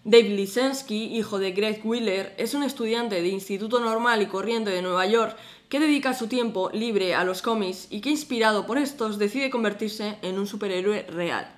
Dave 0.05 0.29
Lisensky, 0.29 1.17
hijo 1.17 1.41
de 1.41 1.51
Greg 1.51 1.81
Wheeler, 1.85 2.35
es 2.39 2.55
un 2.55 2.63
estudiante 2.63 3.21
de 3.21 3.29
Instituto 3.29 3.81
Normal 3.81 4.23
y 4.23 4.27
Corriente 4.27 4.71
de 4.71 4.83
Nueva 4.83 5.05
York 5.07 5.37
que 5.69 5.81
dedica 5.81 6.15
su 6.15 6.29
tiempo 6.29 6.71
libre 6.73 7.17
a 7.17 7.25
los 7.25 7.43
cómics 7.43 7.89
y 7.91 8.01
que 8.01 8.11
inspirado 8.11 8.67
por 8.67 8.79
estos 8.79 9.19
decide 9.19 9.51
convertirse 9.51 10.17
en 10.23 10.39
un 10.39 10.47
superhéroe 10.47 11.03
real 11.09 11.58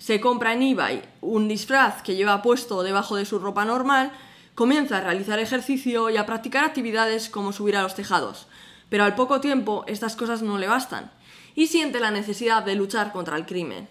se 0.00 0.18
compra 0.18 0.54
en 0.54 0.62
eBay 0.62 1.02
un 1.20 1.46
disfraz 1.46 2.02
que 2.02 2.16
lleva 2.16 2.42
puesto 2.42 2.82
debajo 2.82 3.16
de 3.16 3.26
su 3.26 3.38
ropa 3.38 3.66
normal, 3.66 4.10
comienza 4.54 4.96
a 4.96 5.02
realizar 5.02 5.38
ejercicio 5.38 6.08
y 6.08 6.16
a 6.16 6.24
practicar 6.24 6.64
actividades 6.64 7.28
como 7.28 7.52
subir 7.52 7.76
a 7.76 7.82
los 7.82 7.94
tejados. 7.94 8.48
Pero 8.88 9.04
al 9.04 9.14
poco 9.14 9.40
tiempo 9.42 9.84
estas 9.86 10.16
cosas 10.16 10.40
no 10.40 10.58
le 10.58 10.68
bastan 10.68 11.10
y 11.54 11.66
siente 11.66 12.00
la 12.00 12.10
necesidad 12.10 12.62
de 12.64 12.76
luchar 12.76 13.12
contra 13.12 13.36
el 13.36 13.44
crimen. 13.44 13.88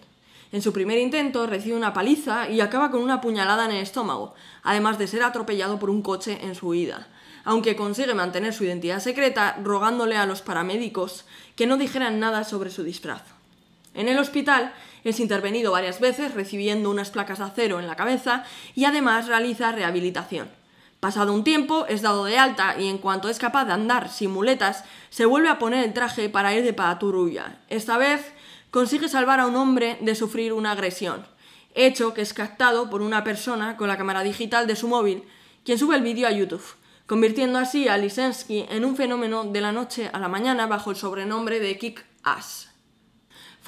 En 0.52 0.63
su 0.63 0.74
primer 0.74 0.98
intento 0.98 1.45
recibe 1.45 1.78
una 1.78 1.93
paliza 1.93 2.50
y 2.50 2.60
acaba 2.60 2.89
con 2.89 3.04
una 3.04 3.22
puñalada 3.22 3.65
en 3.65 3.72
el 3.72 3.84
estómago, 3.84 4.34
además 4.63 4.98
de 4.98 5.06
ser 5.06 5.22
atropellado 5.22 5.78
por 5.78 5.91
un 5.91 6.02
coche 6.02 6.39
en 6.41 6.56
su 6.56 6.69
huida, 6.69 7.08
aunque 7.45 7.76
consigue 7.76 8.15
mantener 8.15 8.56
su 8.56 8.63
identidad 8.63 9.00
secreta 9.00 9.60
rogándole 9.63 10.17
a 10.17 10.26
los 10.26 10.41
paramédicos 10.41 11.26
que 11.56 11.67
no 11.67 11.78
dijeran 11.78 12.19
nada 12.19 12.45
sobre 12.45 12.72
su 12.72 12.82
disfraz. 12.82 13.22
En 13.93 14.08
el 14.08 14.17
hospital 14.17 14.74
es 15.04 15.20
intervenido 15.20 15.72
varias 15.72 16.00
veces 16.00 16.34
recibiendo 16.34 16.90
unas 16.90 17.10
placas 17.10 17.40
de 17.40 17.46
acero 17.46 17.80
en 17.80 17.88
la 17.88 17.96
cabeza 17.96 18.44
y 18.76 18.86
además 18.86 19.28
realiza 19.28 19.72
rehabilitación. 19.72 20.50
Pasado 21.00 21.34
un 21.34 21.46
tiempo 21.46 21.86
es 21.88 22.02
dado 22.02 22.26
de 22.26 22.38
alta 22.38 22.76
y 22.78 22.88
en 22.88 22.98
cuanto 22.98 23.30
es 23.30 23.40
capaz 23.40 23.64
de 23.66 23.72
andar 23.72 24.10
sin 24.10 24.32
muletas, 24.32 24.84
se 25.10 25.26
vuelve 25.26 25.48
a 25.48 25.58
poner 25.58 25.86
el 25.86 25.94
traje 25.94 26.30
para 26.30 26.54
ir 26.54 26.64
de 26.64 26.74
patrulla. 26.74 27.60
Esta 27.70 27.98
vez 27.98 28.34
consigue 28.70 29.08
salvar 29.08 29.40
a 29.40 29.48
un 29.48 29.56
hombre 29.56 29.98
de 30.02 30.14
sufrir 30.14 30.52
una 30.52 30.72
agresión, 30.72 31.26
hecho 31.74 32.14
que 32.14 32.22
es 32.22 32.34
captado 32.34 32.90
por 32.90 33.02
una 33.02 33.24
persona 33.24 33.78
con 33.78 33.88
la 33.88 33.98
cámara 33.98 34.24
digital 34.24 34.68
de 34.68 34.76
su 34.76 34.90
móvil, 34.90 35.24
quien 35.64 35.80
sube 35.80 35.96
el 35.96 36.04
vídeo 36.04 36.28
a 36.28 36.32
YouTube, 36.32 36.76
convirtiendo 37.08 37.60
así 37.60 37.88
a 37.88 37.98
Lisensky 37.98 38.66
en 38.70 38.84
un 38.84 38.98
fenómeno 38.98 39.46
de 39.46 39.62
la 39.62 39.72
noche 39.72 40.10
a 40.12 40.20
la 40.20 40.28
mañana 40.28 40.68
bajo 40.68 40.92
el 40.92 40.98
sobrenombre 40.98 41.62
de 41.62 41.78
Kick 41.78 42.06
Ass. 42.24 42.70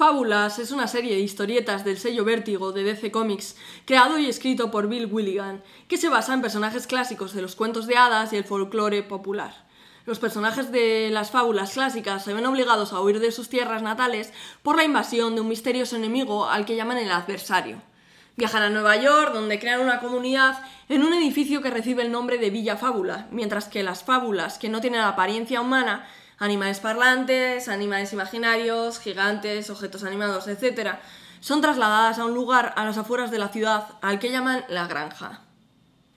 Fábulas 0.02 0.58
es 0.58 0.72
una 0.72 0.88
serie 0.88 1.14
de 1.14 1.20
historietas 1.20 1.84
del 1.84 1.96
sello 1.96 2.24
Vértigo 2.24 2.72
de 2.72 2.82
DC 2.82 3.12
Comics, 3.12 3.54
creado 3.84 4.18
y 4.18 4.26
escrito 4.26 4.68
por 4.72 4.88
Bill 4.88 5.06
Willigan, 5.06 5.62
que 5.86 5.96
se 5.96 6.08
basa 6.08 6.34
en 6.34 6.42
personajes 6.42 6.88
clásicos 6.88 7.34
de 7.34 7.40
los 7.40 7.54
cuentos 7.54 7.86
de 7.86 7.96
hadas 7.96 8.32
y 8.32 8.36
el 8.36 8.42
folclore 8.42 9.04
popular. 9.04 9.64
Los 10.04 10.18
personajes 10.18 10.72
de 10.72 11.08
las 11.12 11.30
fábulas 11.30 11.74
clásicas 11.74 12.24
se 12.24 12.34
ven 12.34 12.46
obligados 12.46 12.92
a 12.92 13.00
huir 13.00 13.20
de 13.20 13.30
sus 13.30 13.48
tierras 13.48 13.80
natales 13.80 14.32
por 14.64 14.76
la 14.76 14.82
invasión 14.82 15.36
de 15.36 15.42
un 15.42 15.46
misterioso 15.46 15.94
enemigo 15.94 16.46
al 16.46 16.64
que 16.64 16.74
llaman 16.74 16.98
el 16.98 17.12
adversario. 17.12 17.80
Viajan 18.36 18.64
a 18.64 18.70
Nueva 18.70 18.96
York, 18.96 19.32
donde 19.32 19.60
crean 19.60 19.82
una 19.82 20.00
comunidad 20.00 20.64
en 20.88 21.04
un 21.04 21.14
edificio 21.14 21.62
que 21.62 21.70
recibe 21.70 22.02
el 22.02 22.10
nombre 22.10 22.38
de 22.38 22.50
Villa 22.50 22.76
Fábula, 22.76 23.28
mientras 23.30 23.68
que 23.68 23.84
las 23.84 24.02
fábulas, 24.02 24.58
que 24.58 24.68
no 24.68 24.80
tienen 24.80 25.02
apariencia 25.02 25.60
humana, 25.60 26.08
animales 26.42 26.80
parlantes, 26.80 27.68
animales 27.68 28.12
imaginarios, 28.12 28.98
gigantes, 28.98 29.70
objetos 29.70 30.02
animados, 30.02 30.48
etc., 30.48 30.96
son 31.38 31.60
trasladadas 31.60 32.18
a 32.18 32.24
un 32.24 32.34
lugar 32.34 32.74
a 32.76 32.84
las 32.84 32.98
afueras 32.98 33.30
de 33.30 33.38
la 33.38 33.48
ciudad 33.48 33.86
al 34.02 34.18
que 34.18 34.32
llaman 34.32 34.64
la 34.68 34.88
granja. 34.88 35.42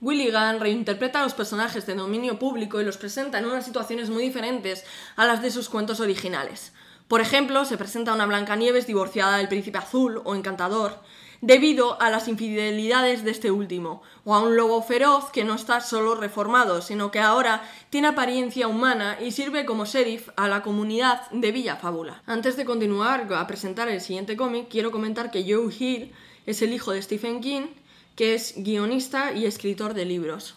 Willigan 0.01 0.59
reinterpreta 0.59 1.19
a 1.19 1.23
los 1.23 1.35
personajes 1.35 1.85
de 1.85 1.93
dominio 1.93 2.39
público 2.39 2.81
y 2.81 2.83
los 2.83 2.97
presenta 2.97 3.37
en 3.37 3.45
unas 3.45 3.65
situaciones 3.65 4.09
muy 4.09 4.23
diferentes 4.23 4.83
a 5.15 5.27
las 5.27 5.43
de 5.43 5.51
sus 5.51 5.69
cuentos 5.69 5.99
originales. 5.99 6.73
Por 7.07 7.21
ejemplo, 7.21 7.63
se 7.63 7.77
presenta 7.77 8.13
una 8.13 8.25
Blancanieves 8.25 8.87
divorciada 8.87 9.37
del 9.37 9.47
príncipe 9.47 9.77
azul 9.77 10.23
o 10.25 10.33
encantador, 10.33 11.03
debido 11.41 12.01
a 12.01 12.09
las 12.09 12.27
infidelidades 12.27 13.23
de 13.23 13.31
este 13.31 13.51
último, 13.51 14.01
o 14.23 14.35
a 14.35 14.41
un 14.41 14.55
lobo 14.55 14.81
feroz 14.81 15.29
que 15.31 15.43
no 15.43 15.55
está 15.55 15.81
solo 15.81 16.15
reformado, 16.15 16.81
sino 16.81 17.11
que 17.11 17.19
ahora 17.19 17.63
tiene 17.89 18.07
apariencia 18.07 18.67
humana 18.67 19.17
y 19.21 19.31
sirve 19.31 19.65
como 19.65 19.85
sheriff 19.85 20.29
a 20.35 20.47
la 20.47 20.61
comunidad 20.61 21.29
de 21.31 21.51
Villa 21.51 21.75
Fábula. 21.75 22.23
Antes 22.25 22.57
de 22.57 22.65
continuar 22.65 23.31
a 23.33 23.47
presentar 23.47 23.87
el 23.89 24.01
siguiente 24.01 24.35
cómic, 24.35 24.67
quiero 24.69 24.91
comentar 24.91 25.31
que 25.31 25.43
Joe 25.43 25.73
Hill 25.77 26.11
es 26.45 26.61
el 26.61 26.73
hijo 26.73 26.91
de 26.91 27.01
Stephen 27.01 27.41
King, 27.41 27.67
que 28.15 28.33
es 28.33 28.53
guionista 28.57 29.33
y 29.33 29.45
escritor 29.45 29.93
de 29.93 30.05
libros. 30.05 30.55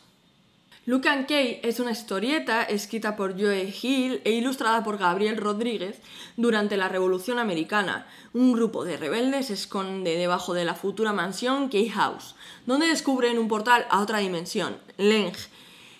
Luke 0.89 1.07
and 1.07 1.27
Kay 1.27 1.61
es 1.63 1.81
una 1.81 1.91
historieta 1.91 2.63
escrita 2.63 3.15
por 3.15 3.39
Joe 3.39 3.75
Hill 3.83 4.23
e 4.25 4.31
ilustrada 4.31 4.83
por 4.83 4.97
Gabriel 4.97 5.37
Rodríguez 5.37 6.01
durante 6.39 6.79
la 6.79 6.89
Revolución 6.89 7.39
Americana. 7.39 8.07
Un 8.33 8.55
grupo 8.55 8.87
de 8.87 8.97
rebeldes 8.97 9.49
se 9.49 9.53
esconde 9.53 10.17
debajo 10.17 10.55
de 10.55 10.65
la 10.65 10.75
futura 10.75 11.13
mansión 11.13 11.69
Kay 11.69 11.91
House, 11.91 12.37
donde 12.65 12.87
descubren 12.87 13.39
un 13.39 13.49
portal 13.49 13.85
a 13.91 14.01
otra 14.01 14.21
dimensión, 14.21 14.79
Leng, 14.97 15.35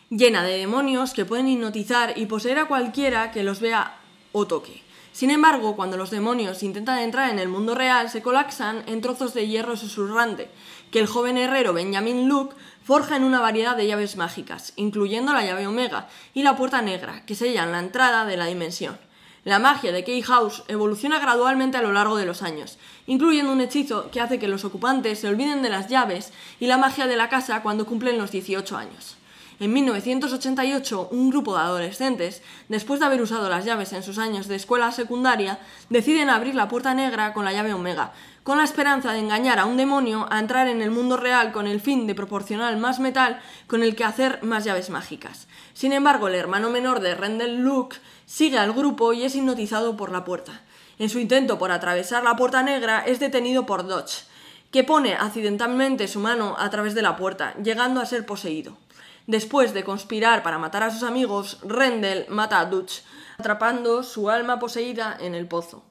llena 0.09 0.43
de 0.43 0.57
demonios 0.57 1.13
que 1.13 1.27
pueden 1.27 1.49
hipnotizar 1.49 2.17
y 2.17 2.25
poseer 2.25 2.59
a 2.59 2.67
cualquiera 2.67 3.31
que 3.31 3.45
los 3.45 3.61
vea 3.61 3.95
o 4.33 4.47
toque. 4.47 4.89
Sin 5.13 5.31
embargo, 5.31 5.75
cuando 5.75 5.97
los 5.97 6.11
demonios 6.11 6.63
intentan 6.63 7.01
entrar 7.01 7.31
en 7.31 7.41
el 7.41 7.49
mundo 7.49 7.75
real, 7.75 8.09
se 8.09 8.23
colapsan 8.23 8.85
en 8.87 9.01
trozos 9.01 9.35
de 9.35 9.49
hierro 9.49 9.77
susurrante, 9.77 10.49
que 10.93 11.01
el 11.01 11.09
joven 11.09 11.37
herrero 11.37 11.73
Benjamin 11.73 12.29
Luke 12.29 12.55
forja 12.89 13.17
en 13.17 13.25
una 13.25 13.39
variedad 13.39 13.77
de 13.77 13.87
llaves 13.87 14.17
mágicas, 14.17 14.73
incluyendo 14.77 15.35
la 15.35 15.45
llave 15.45 15.67
Omega 15.67 16.09
y 16.33 16.43
la 16.43 16.57
puerta 16.57 16.81
negra, 16.81 17.23
que 17.27 17.35
sellan 17.35 17.71
la 17.71 17.81
entrada 17.81 18.25
de 18.25 18.39
la 18.39 18.47
dimensión. 18.47 18.99
La 19.45 19.59
magia 19.59 19.93
de 19.93 20.05
Key 20.05 20.23
House 20.23 20.63
evoluciona 20.69 21.19
gradualmente 21.19 21.77
a 21.77 21.83
lo 21.83 21.93
largo 21.93 22.17
de 22.17 22.25
los 22.25 22.41
años, 22.41 22.79
incluyendo 23.07 23.53
un 23.53 23.61
hechizo 23.61 24.11
que 24.11 24.23
hace 24.23 24.39
que 24.39 24.49
los 24.49 24.65
ocupantes 24.65 25.19
se 25.19 25.29
olviden 25.29 25.61
de 25.61 25.69
las 25.69 25.89
llaves 25.89 26.33
y 26.61 26.67
la 26.67 26.79
magia 26.79 27.07
de 27.07 27.17
la 27.17 27.29
casa 27.29 27.61
cuando 27.61 27.85
cumplen 27.85 28.17
los 28.17 28.31
18 28.31 28.75
años. 28.79 29.19
En 29.61 29.73
1988, 29.73 31.09
un 31.11 31.31
grupo 31.31 31.57
de 31.57 31.63
adolescentes, 31.63 32.43
después 32.69 33.01
de 33.01 33.07
haber 33.07 33.21
usado 33.21 33.51
las 33.51 33.65
llaves 33.65 33.93
en 33.93 34.05
sus 34.05 34.17
años 34.17 34.47
de 34.47 34.55
escuela 34.55 34.93
secundaria, 34.93 35.59
deciden 35.91 36.31
abrir 36.31 36.55
la 36.55 36.69
puerta 36.69 36.95
negra 36.95 37.35
con 37.35 37.45
la 37.45 37.53
llave 37.53 37.75
Omega, 37.75 38.13
con 38.49 38.57
la 38.57 38.65
esperanza 38.65 39.13
de 39.13 39.19
engañar 39.19 39.59
a 39.59 39.67
un 39.67 39.77
demonio 39.77 40.27
a 40.31 40.39
entrar 40.39 40.69
en 40.69 40.81
el 40.81 40.91
mundo 40.91 41.19
real 41.19 41.53
con 41.53 41.67
el 41.67 41.83
fin 41.83 42.07
de 42.07 42.15
proporcionar 42.15 42.75
más 42.79 42.99
metal 42.99 43.43
con 43.67 43.83
el 43.83 43.95
que 43.95 44.05
hacer 44.05 44.43
más 44.43 44.65
llaves 44.65 44.89
mágicas. 44.89 45.49
Sin 45.75 45.93
embargo, 45.93 46.29
el 46.29 46.35
hermano 46.35 46.71
menor 46.71 47.01
de 47.01 47.15
Rendell 47.15 47.59
Luke 47.59 47.99
sigue 48.25 48.57
al 48.59 48.73
grupo 48.73 49.13
y 49.13 49.25
es 49.25 49.35
hipnotizado 49.35 49.99
por 49.99 50.11
la 50.11 50.25
puerta. 50.25 50.63
En 50.99 51.11
su 51.11 51.19
intento 51.19 51.59
por 51.59 51.71
atravesar 51.71 52.25
la 52.25 52.37
puerta 52.37 52.63
negra 52.63 53.05
es 53.05 53.21
detenido 53.21 53.67
por 53.67 53.87
Dodge, 53.87 54.25
que 54.71 54.83
pone 54.83 55.13
accidentalmente 55.13 56.09
su 56.09 56.19
mano 56.19 56.57
a 56.59 56.71
través 56.71 56.95
de 56.95 57.03
la 57.03 57.17
puerta, 57.17 57.53
llegando 57.63 58.01
a 58.01 58.07
ser 58.07 58.25
poseído. 58.25 58.79
Después 59.27 59.75
de 59.75 59.85
conspirar 59.85 60.43
para 60.43 60.57
matar 60.57 60.85
a 60.85 60.91
sus 60.91 61.03
amigos, 61.03 61.59
Rendell 61.65 62.25
mata 62.31 62.61
a 62.61 62.65
Dutch, 62.65 63.03
atrapando 63.37 64.03
su 64.03 64.31
alma 64.31 64.59
poseída 64.59 65.19
en 65.21 65.35
el 65.35 65.47
pozo. 65.47 65.85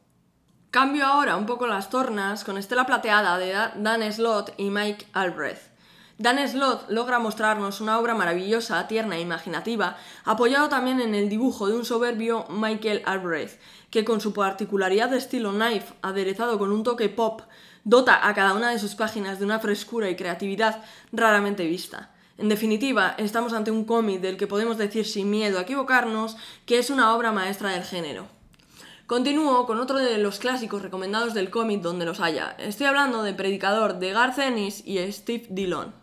Cambio 0.70 1.06
ahora 1.06 1.38
un 1.38 1.46
poco 1.46 1.66
las 1.66 1.90
tornas 1.90 2.44
con 2.44 2.58
Estela 2.58 2.86
Plateada 2.86 3.38
de 3.38 3.54
Dan 3.78 4.12
Slott 4.12 4.54
y 4.58 4.70
Mike 4.70 5.08
Albrecht. 5.14 5.62
Dan 6.18 6.46
Slott 6.46 6.90
logra 6.90 7.20
mostrarnos 7.20 7.80
una 7.80 7.98
obra 7.98 8.16
maravillosa, 8.16 8.86
tierna 8.86 9.16
e 9.16 9.22
imaginativa, 9.22 9.96
apoyado 10.26 10.68
también 10.68 11.00
en 11.00 11.16
el 11.16 11.30
dibujo 11.30 11.68
de 11.68 11.74
un 11.74 11.86
soberbio 11.86 12.48
Michael 12.50 13.02
Albrecht, 13.06 13.62
que 13.90 14.04
con 14.04 14.20
su 14.20 14.34
particularidad 14.34 15.10
de 15.10 15.20
estilo 15.20 15.52
knife, 15.52 15.94
aderezado 16.02 16.60
con 16.60 16.74
un 16.74 16.84
toque 16.84 17.08
pop, 17.08 17.44
dota 17.86 18.28
a 18.28 18.34
cada 18.34 18.54
una 18.54 18.70
de 18.70 18.80
sus 18.80 18.94
páginas 18.94 19.40
de 19.40 19.46
una 19.46 19.60
frescura 19.60 20.10
y 20.10 20.18
creatividad 20.18 20.84
raramente 21.14 21.66
vista. 21.66 22.12
En 22.38 22.50
definitiva, 22.50 23.16
estamos 23.18 23.54
ante 23.54 23.72
un 23.72 23.86
cómic 23.86 24.20
del 24.20 24.36
que 24.36 24.48
podemos 24.48 24.78
decir 24.78 25.06
sin 25.06 25.30
miedo 25.30 25.60
a 25.60 25.62
equivocarnos 25.62 26.36
que 26.66 26.78
es 26.78 26.90
una 26.90 27.16
obra 27.16 27.32
maestra 27.32 27.70
del 27.70 27.86
género. 27.86 28.37
Continúo 29.08 29.66
con 29.66 29.80
otro 29.80 30.00
de 30.00 30.18
los 30.18 30.38
clásicos 30.38 30.82
recomendados 30.82 31.34
del 31.34 31.50
cómic 31.50 31.82
donde 31.82 32.04
los 32.04 32.20
haya. 32.20 32.58
Estoy 32.60 32.88
hablando 32.88 33.24
de 33.24 33.34
Predicador 33.34 34.00
de 34.00 34.12
Garth 34.12 34.38
Ennis 34.38 34.86
y 34.86 35.00
Steve 35.14 35.46
Dillon. 35.50 35.94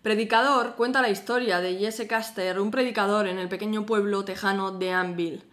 Predicador 0.00 0.76
cuenta 0.76 1.02
la 1.02 1.10
historia 1.10 1.60
de 1.60 1.76
Jesse 1.76 2.08
Caster, 2.08 2.58
un 2.58 2.70
predicador 2.70 3.28
en 3.28 3.38
el 3.38 3.50
pequeño 3.50 3.84
pueblo 3.84 4.24
tejano 4.24 4.70
de 4.70 4.92
Anvil. 4.92 5.44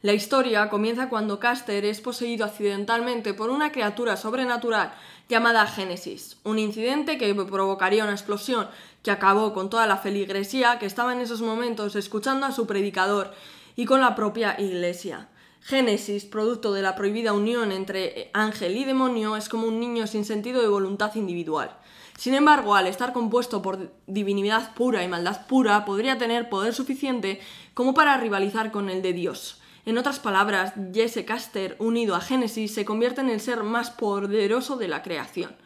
La 0.00 0.14
historia 0.14 0.70
comienza 0.70 1.10
cuando 1.10 1.38
Caster 1.38 1.84
es 1.84 2.00
poseído 2.00 2.46
accidentalmente 2.46 3.34
por 3.34 3.50
una 3.50 3.70
criatura 3.70 4.16
sobrenatural 4.16 4.94
llamada 5.28 5.66
Génesis, 5.66 6.38
un 6.44 6.58
incidente 6.58 7.18
que 7.18 7.34
provocaría 7.34 8.04
una 8.04 8.14
explosión 8.14 8.68
que 9.02 9.10
acabó 9.10 9.52
con 9.52 9.68
toda 9.68 9.86
la 9.86 9.98
feligresía 9.98 10.78
que 10.78 10.86
estaba 10.86 11.12
en 11.12 11.20
esos 11.20 11.42
momentos 11.42 11.94
escuchando 11.94 12.46
a 12.46 12.52
su 12.52 12.66
predicador 12.66 13.34
y 13.76 13.84
con 13.84 14.00
la 14.00 14.14
propia 14.14 14.58
iglesia. 14.58 15.28
Génesis, 15.60 16.24
producto 16.24 16.72
de 16.72 16.82
la 16.82 16.94
prohibida 16.94 17.32
unión 17.32 17.72
entre 17.72 18.30
ángel 18.32 18.76
y 18.76 18.84
demonio, 18.84 19.36
es 19.36 19.48
como 19.48 19.66
un 19.66 19.80
niño 19.80 20.06
sin 20.06 20.24
sentido 20.24 20.62
de 20.62 20.68
voluntad 20.68 21.14
individual. 21.14 21.76
Sin 22.16 22.34
embargo, 22.34 22.74
al 22.74 22.86
estar 22.86 23.12
compuesto 23.12 23.62
por 23.62 23.92
divinidad 24.06 24.74
pura 24.74 25.04
y 25.04 25.08
maldad 25.08 25.46
pura, 25.46 25.84
podría 25.84 26.18
tener 26.18 26.48
poder 26.48 26.74
suficiente 26.74 27.40
como 27.74 27.94
para 27.94 28.16
rivalizar 28.16 28.72
con 28.72 28.90
el 28.90 29.02
de 29.02 29.12
Dios. 29.12 29.60
En 29.86 29.98
otras 29.98 30.18
palabras, 30.18 30.74
Jesse 30.92 31.24
Caster, 31.24 31.76
unido 31.78 32.14
a 32.14 32.20
Génesis, 32.20 32.74
se 32.74 32.84
convierte 32.84 33.20
en 33.20 33.30
el 33.30 33.40
ser 33.40 33.62
más 33.62 33.90
poderoso 33.90 34.76
de 34.76 34.88
la 34.88 35.02
creación. 35.02 35.56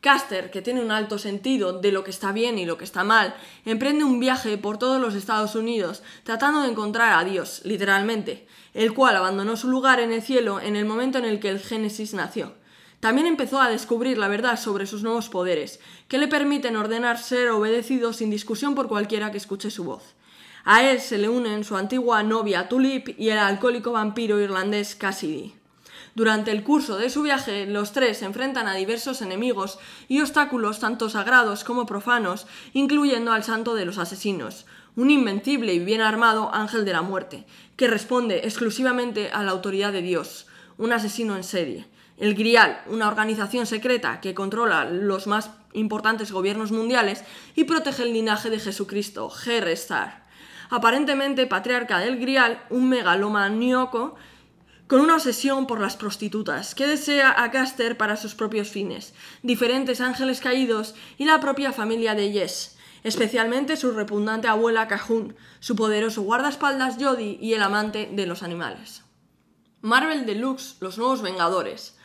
Caster, 0.00 0.52
que 0.52 0.62
tiene 0.62 0.80
un 0.80 0.92
alto 0.92 1.18
sentido 1.18 1.80
de 1.80 1.90
lo 1.90 2.04
que 2.04 2.10
está 2.10 2.30
bien 2.30 2.56
y 2.58 2.66
lo 2.66 2.78
que 2.78 2.84
está 2.84 3.02
mal, 3.02 3.34
emprende 3.64 4.04
un 4.04 4.20
viaje 4.20 4.56
por 4.56 4.78
todos 4.78 5.00
los 5.00 5.14
Estados 5.14 5.56
Unidos 5.56 6.04
tratando 6.22 6.62
de 6.62 6.68
encontrar 6.68 7.18
a 7.18 7.28
Dios, 7.28 7.62
literalmente, 7.64 8.46
el 8.74 8.94
cual 8.94 9.16
abandonó 9.16 9.56
su 9.56 9.68
lugar 9.68 9.98
en 9.98 10.12
el 10.12 10.22
cielo 10.22 10.60
en 10.60 10.76
el 10.76 10.84
momento 10.84 11.18
en 11.18 11.24
el 11.24 11.40
que 11.40 11.48
el 11.48 11.58
Génesis 11.58 12.14
nació. 12.14 12.54
También 13.00 13.26
empezó 13.26 13.60
a 13.60 13.68
descubrir 13.68 14.18
la 14.18 14.28
verdad 14.28 14.58
sobre 14.58 14.86
sus 14.86 15.02
nuevos 15.02 15.28
poderes, 15.28 15.80
que 16.06 16.18
le 16.18 16.28
permiten 16.28 16.76
ordenar 16.76 17.18
ser 17.18 17.50
obedecido 17.50 18.12
sin 18.12 18.30
discusión 18.30 18.74
por 18.76 18.88
cualquiera 18.88 19.32
que 19.32 19.38
escuche 19.38 19.70
su 19.70 19.84
voz. 19.84 20.14
A 20.64 20.88
él 20.88 21.00
se 21.00 21.18
le 21.18 21.28
unen 21.28 21.64
su 21.64 21.76
antigua 21.76 22.22
novia 22.22 22.68
Tulip 22.68 23.18
y 23.18 23.30
el 23.30 23.38
alcohólico 23.38 23.92
vampiro 23.92 24.40
irlandés 24.40 24.94
Cassidy. 24.94 25.57
Durante 26.14 26.50
el 26.50 26.62
curso 26.62 26.96
de 26.96 27.10
su 27.10 27.22
viaje, 27.22 27.66
los 27.66 27.92
tres 27.92 28.18
se 28.18 28.24
enfrentan 28.24 28.66
a 28.66 28.74
diversos 28.74 29.22
enemigos 29.22 29.78
y 30.08 30.20
obstáculos 30.20 30.80
tanto 30.80 31.08
sagrados 31.08 31.64
como 31.64 31.86
profanos, 31.86 32.46
incluyendo 32.72 33.32
al 33.32 33.44
santo 33.44 33.74
de 33.74 33.84
los 33.84 33.98
asesinos, 33.98 34.66
un 34.96 35.10
invencible 35.10 35.74
y 35.74 35.78
bien 35.78 36.00
armado 36.00 36.52
ángel 36.54 36.84
de 36.84 36.92
la 36.92 37.02
muerte, 37.02 37.46
que 37.76 37.88
responde 37.88 38.40
exclusivamente 38.44 39.30
a 39.30 39.42
la 39.42 39.52
autoridad 39.52 39.92
de 39.92 40.02
Dios, 40.02 40.46
un 40.76 40.92
asesino 40.92 41.36
en 41.36 41.44
serie. 41.44 41.86
El 42.16 42.34
Grial, 42.34 42.82
una 42.88 43.06
organización 43.06 43.66
secreta 43.66 44.20
que 44.20 44.34
controla 44.34 44.84
los 44.84 45.28
más 45.28 45.50
importantes 45.72 46.32
gobiernos 46.32 46.72
mundiales 46.72 47.22
y 47.54 47.64
protege 47.64 48.02
el 48.02 48.12
linaje 48.12 48.50
de 48.50 48.58
Jesucristo, 48.58 49.30
Star 49.46 50.28
aparentemente 50.70 51.46
patriarca 51.46 51.98
del 51.98 52.18
Grial, 52.18 52.62
un 52.70 52.88
megalomaníaco 52.88 54.16
con 54.88 55.00
una 55.00 55.16
obsesión 55.16 55.66
por 55.66 55.80
las 55.80 55.96
prostitutas, 55.96 56.74
que 56.74 56.86
desea 56.86 57.42
a 57.42 57.50
Caster 57.50 57.98
para 57.98 58.16
sus 58.16 58.34
propios 58.34 58.68
fines, 58.70 59.14
diferentes 59.42 60.00
ángeles 60.00 60.40
caídos 60.40 60.94
y 61.18 61.26
la 61.26 61.40
propia 61.40 61.72
familia 61.72 62.14
de 62.14 62.32
Yes, 62.32 62.78
especialmente 63.04 63.76
su 63.76 63.92
repugnante 63.92 64.48
abuela 64.48 64.88
Cajun, 64.88 65.36
su 65.60 65.76
poderoso 65.76 66.22
guardaespaldas 66.22 66.96
Jody 66.98 67.38
y 67.40 67.52
el 67.52 67.62
amante 67.62 68.08
de 68.10 68.26
los 68.26 68.42
animales. 68.42 69.04
Marvel 69.82 70.24
Deluxe, 70.24 70.76
Los 70.80 70.96
Nuevos 70.96 71.20
Vengadores, 71.20 71.96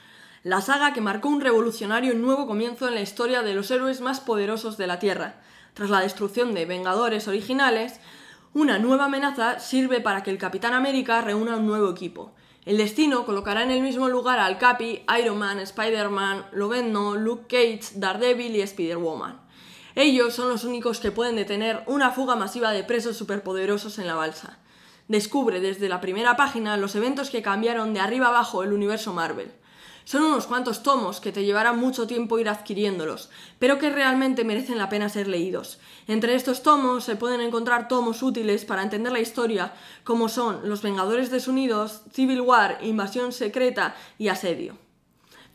la 0.44 0.60
saga 0.60 0.92
que 0.92 1.00
marcó 1.00 1.30
un 1.30 1.40
revolucionario 1.40 2.14
nuevo 2.16 2.46
comienzo 2.48 2.90
en 2.90 2.96
la 2.96 3.02
historia 3.02 3.44
de 3.44 3.54
los 3.54 3.72
héroes 3.72 4.02
más 4.02 4.20
poderosos 4.20 4.78
de 4.78 4.88
la 4.88 5.00
Tierra. 5.00 5.42
Tras 5.74 5.90
la 5.90 6.02
destrucción 6.02 6.54
de 6.54 6.66
Vengadores 6.66 7.30
originales, 7.30 8.02
una 8.54 8.78
nueva 8.78 9.06
amenaza 9.06 9.60
sirve 9.60 10.02
para 10.02 10.22
que 10.22 10.32
el 10.32 10.38
Capitán 10.38 10.74
América 10.74 11.22
reúna 11.22 11.56
un 11.56 11.66
nuevo 11.66 11.90
equipo. 11.90 12.36
El 12.66 12.78
destino 12.78 13.26
colocará 13.26 13.64
en 13.64 13.72
el 13.72 13.82
mismo 13.82 14.08
lugar 14.08 14.40
al 14.40 14.58
Capi, 14.58 15.04
Iron 15.20 15.38
Man, 15.38 15.60
Spider-Man, 15.60 16.46
Loveno, 16.54 17.16
Luke 17.16 17.48
Cage, 17.50 18.00
Daredevil 18.00 18.56
y 18.56 18.62
Spider-Woman. 18.62 19.42
Ellos 19.96 20.34
son 20.34 20.50
los 20.50 20.64
únicos 20.64 21.00
que 21.00 21.12
pueden 21.12 21.36
detener 21.36 21.84
una 21.88 22.12
fuga 22.12 22.36
masiva 22.38 22.72
de 22.72 22.86
presos 22.86 23.18
superpoderosos 23.18 24.00
en 24.00 24.08
la 24.08 24.16
balsa. 24.16 24.60
Descubre 25.10 25.60
desde 25.60 25.90
la 25.90 26.00
primera 26.00 26.38
página 26.38 26.78
los 26.78 26.96
eventos 26.96 27.30
que 27.30 27.42
cambiaron 27.42 27.94
de 27.94 28.00
arriba 28.00 28.28
abajo 28.28 28.64
el 28.64 28.72
universo 28.72 29.12
Marvel. 29.14 29.52
Son 30.06 30.24
unos 30.24 30.48
cuantos 30.48 30.84
tomos 30.84 31.20
que 31.20 31.32
te 31.32 31.46
llevará 31.46 31.74
mucho 31.74 32.08
tiempo 32.08 32.40
ir 32.40 32.50
adquiriéndolos, 32.50 33.30
pero 33.60 33.80
que 33.80 33.90
realmente 33.90 34.44
merecen 34.44 34.78
la 34.78 34.90
pena 34.90 35.10
ser 35.10 35.28
leídos. 35.28 35.80
Entre 36.08 36.36
estos 36.36 36.62
tomos 36.62 37.04
se 37.04 37.16
pueden 37.16 37.42
encontrar 37.42 37.88
tomos 37.88 38.22
útiles 38.22 38.66
para 38.66 38.84
entender 38.84 39.14
la 39.14 39.22
historia, 39.22 39.74
como 40.04 40.28
son 40.30 40.68
Los 40.68 40.82
Vengadores 40.82 41.32
desunidos, 41.32 42.02
Civil 42.12 42.42
War, 42.42 42.80
Invasión 42.82 43.32
Secreta 43.32 43.96
y 44.18 44.28
Asedio. 44.28 44.78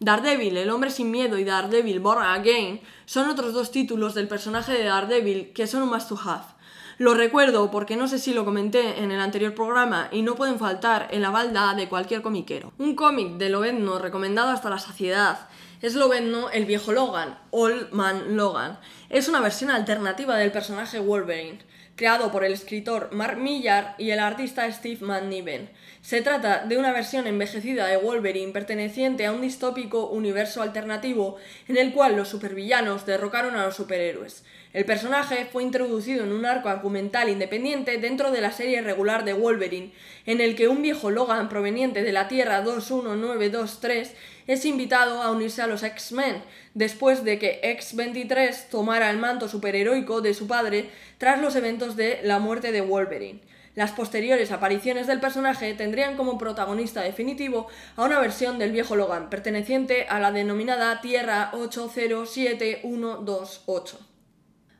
Daredevil, 0.00 0.56
El 0.56 0.70
hombre 0.70 0.90
sin 0.90 1.10
miedo 1.10 1.38
y 1.38 1.44
Daredevil 1.44 1.98
Born 1.98 2.22
Again 2.22 2.80
son 3.04 3.28
otros 3.28 3.52
dos 3.52 3.72
títulos 3.72 4.14
del 4.14 4.28
personaje 4.28 4.72
de 4.72 4.84
Daredevil 4.84 5.52
que 5.52 5.66
son 5.66 5.82
un 5.82 5.90
must 5.90 6.08
to 6.08 6.18
have. 6.24 6.57
Lo 6.98 7.14
recuerdo 7.14 7.70
porque 7.70 7.94
no 7.94 8.08
sé 8.08 8.18
si 8.18 8.34
lo 8.34 8.44
comenté 8.44 8.98
en 8.98 9.12
el 9.12 9.20
anterior 9.20 9.54
programa 9.54 10.08
y 10.10 10.22
no 10.22 10.34
pueden 10.34 10.58
faltar 10.58 11.06
en 11.12 11.22
la 11.22 11.30
balda 11.30 11.74
de 11.74 11.88
cualquier 11.88 12.22
comiquero. 12.22 12.72
Un 12.76 12.96
cómic 12.96 13.34
de 13.34 13.50
Lobezno 13.50 14.00
recomendado 14.00 14.50
hasta 14.50 14.68
la 14.68 14.80
saciedad 14.80 15.48
es 15.80 15.94
Lobezno 15.94 16.50
el 16.50 16.64
viejo 16.64 16.90
Logan, 16.90 17.38
Old 17.52 17.92
Man 17.92 18.36
Logan. 18.36 18.80
Es 19.10 19.28
una 19.28 19.40
versión 19.40 19.70
alternativa 19.70 20.36
del 20.36 20.50
personaje 20.50 20.98
Wolverine 20.98 21.60
creado 21.94 22.32
por 22.32 22.44
el 22.44 22.52
escritor 22.52 23.10
Mark 23.12 23.38
Millar 23.38 23.94
y 23.98 24.10
el 24.10 24.18
artista 24.18 24.70
Steve 24.72 25.04
McNiven. 25.04 25.70
Se 26.00 26.20
trata 26.20 26.64
de 26.64 26.78
una 26.78 26.92
versión 26.92 27.26
envejecida 27.26 27.86
de 27.86 27.96
Wolverine 27.96 28.52
perteneciente 28.52 29.26
a 29.26 29.32
un 29.32 29.40
distópico 29.40 30.08
universo 30.08 30.62
alternativo 30.62 31.36
en 31.68 31.76
el 31.76 31.92
cual 31.92 32.16
los 32.16 32.28
supervillanos 32.28 33.06
derrocaron 33.06 33.56
a 33.56 33.66
los 33.66 33.76
superhéroes. 33.76 34.44
El 34.74 34.84
personaje 34.84 35.46
fue 35.50 35.62
introducido 35.62 36.24
en 36.24 36.32
un 36.32 36.44
arco 36.44 36.68
argumental 36.68 37.30
independiente 37.30 37.96
dentro 37.96 38.30
de 38.30 38.42
la 38.42 38.52
serie 38.52 38.82
regular 38.82 39.24
de 39.24 39.32
Wolverine, 39.32 39.92
en 40.26 40.42
el 40.42 40.56
que 40.56 40.68
un 40.68 40.82
viejo 40.82 41.10
Logan 41.10 41.48
proveniente 41.48 42.02
de 42.02 42.12
la 42.12 42.28
Tierra 42.28 42.60
21923 42.60 44.14
es 44.46 44.66
invitado 44.66 45.22
a 45.22 45.30
unirse 45.30 45.62
a 45.62 45.66
los 45.66 45.82
X-Men, 45.82 46.42
después 46.74 47.24
de 47.24 47.38
que 47.38 47.60
X-23 47.62 48.68
tomara 48.68 49.08
el 49.08 49.16
manto 49.16 49.48
superheroico 49.48 50.20
de 50.20 50.34
su 50.34 50.46
padre 50.46 50.90
tras 51.16 51.40
los 51.40 51.56
eventos 51.56 51.96
de 51.96 52.20
la 52.22 52.38
muerte 52.38 52.70
de 52.70 52.82
Wolverine. 52.82 53.40
Las 53.74 53.92
posteriores 53.92 54.52
apariciones 54.52 55.06
del 55.06 55.20
personaje 55.20 55.72
tendrían 55.72 56.18
como 56.18 56.36
protagonista 56.36 57.00
definitivo 57.00 57.68
a 57.96 58.04
una 58.04 58.20
versión 58.20 58.58
del 58.58 58.72
viejo 58.72 58.96
Logan, 58.96 59.30
perteneciente 59.30 60.06
a 60.08 60.20
la 60.20 60.30
denominada 60.30 61.00
Tierra 61.00 61.52
807128. 61.54 64.07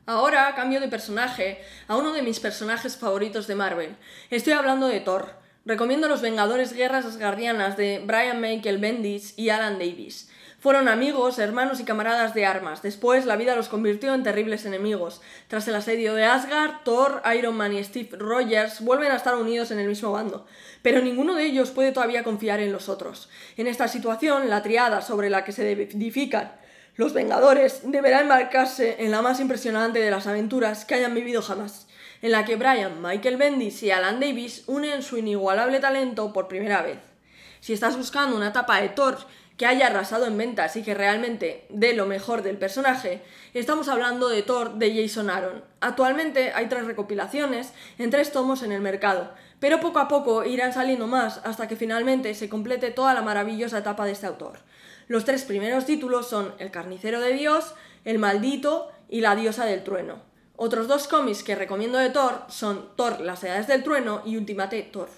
Ahora 0.09 0.55
cambio 0.55 0.79
de 0.79 0.87
personaje 0.87 1.61
a 1.87 1.95
uno 1.95 2.13
de 2.13 2.23
mis 2.23 2.39
personajes 2.39 2.97
favoritos 2.97 3.45
de 3.45 3.53
Marvel. 3.53 3.95
Estoy 4.31 4.53
hablando 4.53 4.87
de 4.87 5.01
Thor. 5.01 5.35
Recomiendo 5.65 6.07
Los 6.07 6.23
Vengadores 6.23 6.73
Guerras 6.73 7.05
Asgardianas 7.05 7.77
de 7.77 8.01
Brian 8.03 8.41
Michael 8.41 8.79
Bendis 8.79 9.37
y 9.37 9.49
Alan 9.49 9.77
Davis. 9.77 10.31
Fueron 10.59 10.87
amigos, 10.87 11.37
hermanos 11.37 11.79
y 11.79 11.83
camaradas 11.83 12.33
de 12.33 12.47
armas. 12.47 12.81
Después 12.81 13.27
la 13.27 13.35
vida 13.35 13.55
los 13.55 13.69
convirtió 13.69 14.15
en 14.15 14.23
terribles 14.23 14.65
enemigos. 14.65 15.21
Tras 15.47 15.67
el 15.67 15.75
asedio 15.75 16.15
de 16.15 16.25
Asgard, 16.25 16.81
Thor, 16.83 17.21
Iron 17.37 17.55
Man 17.55 17.73
y 17.73 17.83
Steve 17.83 18.17
Rogers 18.17 18.81
vuelven 18.81 19.11
a 19.11 19.15
estar 19.15 19.35
unidos 19.35 19.69
en 19.69 19.77
el 19.77 19.87
mismo 19.87 20.11
bando. 20.11 20.47
Pero 20.81 21.01
ninguno 21.01 21.35
de 21.35 21.45
ellos 21.45 21.69
puede 21.69 21.91
todavía 21.91 22.23
confiar 22.23 22.61
en 22.61 22.71
los 22.71 22.89
otros. 22.89 23.29
En 23.57 23.67
esta 23.67 23.87
situación, 23.87 24.49
la 24.49 24.63
triada 24.63 25.03
sobre 25.03 25.29
la 25.29 25.43
que 25.43 25.51
se 25.51 25.71
edifican 25.71 26.53
los 26.95 27.13
Vengadores 27.13 27.81
deberán 27.83 28.23
embarcarse 28.23 28.97
en 28.99 29.11
la 29.11 29.21
más 29.21 29.39
impresionante 29.39 29.99
de 29.99 30.11
las 30.11 30.27
aventuras 30.27 30.85
que 30.85 30.95
hayan 30.95 31.15
vivido 31.15 31.41
jamás, 31.41 31.87
en 32.21 32.31
la 32.31 32.45
que 32.45 32.55
Brian, 32.55 33.01
Michael 33.01 33.37
Bendis 33.37 33.81
y 33.83 33.91
Alan 33.91 34.19
Davis 34.19 34.63
unen 34.67 35.01
su 35.01 35.17
inigualable 35.17 35.79
talento 35.79 36.33
por 36.33 36.47
primera 36.47 36.81
vez. 36.81 36.99
Si 37.61 37.73
estás 37.73 37.97
buscando 37.97 38.35
una 38.35 38.49
etapa 38.49 38.81
de 38.81 38.89
Thor 38.89 39.17
que 39.59 39.65
haya 39.65 39.87
arrasado 39.87 40.25
en 40.25 40.37
ventas 40.37 40.77
y 40.77 40.83
que 40.83 40.93
realmente 40.93 41.65
dé 41.69 41.93
lo 41.93 42.05
mejor 42.05 42.43
del 42.43 42.57
personaje, 42.57 43.21
estamos 43.53 43.89
hablando 43.89 44.29
de 44.29 44.41
Thor 44.41 44.75
de 44.75 44.95
Jason 44.95 45.29
Aaron. 45.29 45.63
Actualmente 45.81 46.53
hay 46.53 46.67
tres 46.67 46.85
recopilaciones 46.85 47.73
en 47.97 48.09
tres 48.09 48.31
tomos 48.31 48.63
en 48.63 48.71
el 48.71 48.79
mercado, 48.79 49.33
pero 49.59 49.81
poco 49.81 49.99
a 49.99 50.07
poco 50.07 50.45
irán 50.45 50.71
saliendo 50.71 51.07
más 51.07 51.41
hasta 51.43 51.67
que 51.67 51.75
finalmente 51.75 52.33
se 52.35 52.47
complete 52.47 52.91
toda 52.91 53.13
la 53.13 53.21
maravillosa 53.21 53.79
etapa 53.79 54.05
de 54.05 54.13
este 54.13 54.27
autor. 54.27 54.59
Los 55.09 55.25
tres 55.25 55.43
primeros 55.43 55.87
títulos 55.87 56.29
son 56.29 56.53
El 56.59 56.69
carnicero 56.69 57.19
de 57.19 57.33
Dios, 57.33 57.73
El 58.05 58.19
maldito 58.19 58.91
y 59.09 59.21
La 59.21 59.35
diosa 59.35 59.65
del 59.65 59.83
trueno. 59.83 60.21
Otros 60.55 60.87
dos 60.87 61.07
cómics 61.07 61.41
que 61.41 61.55
recomiendo 61.55 61.97
de 61.97 62.11
Thor 62.11 62.43
son 62.47 62.95
Thor, 62.95 63.19
las 63.19 63.43
edades 63.43 63.65
del 63.65 63.83
trueno 63.83 64.21
y 64.23 64.37
Ultimate 64.37 64.83
Thor. 64.83 65.09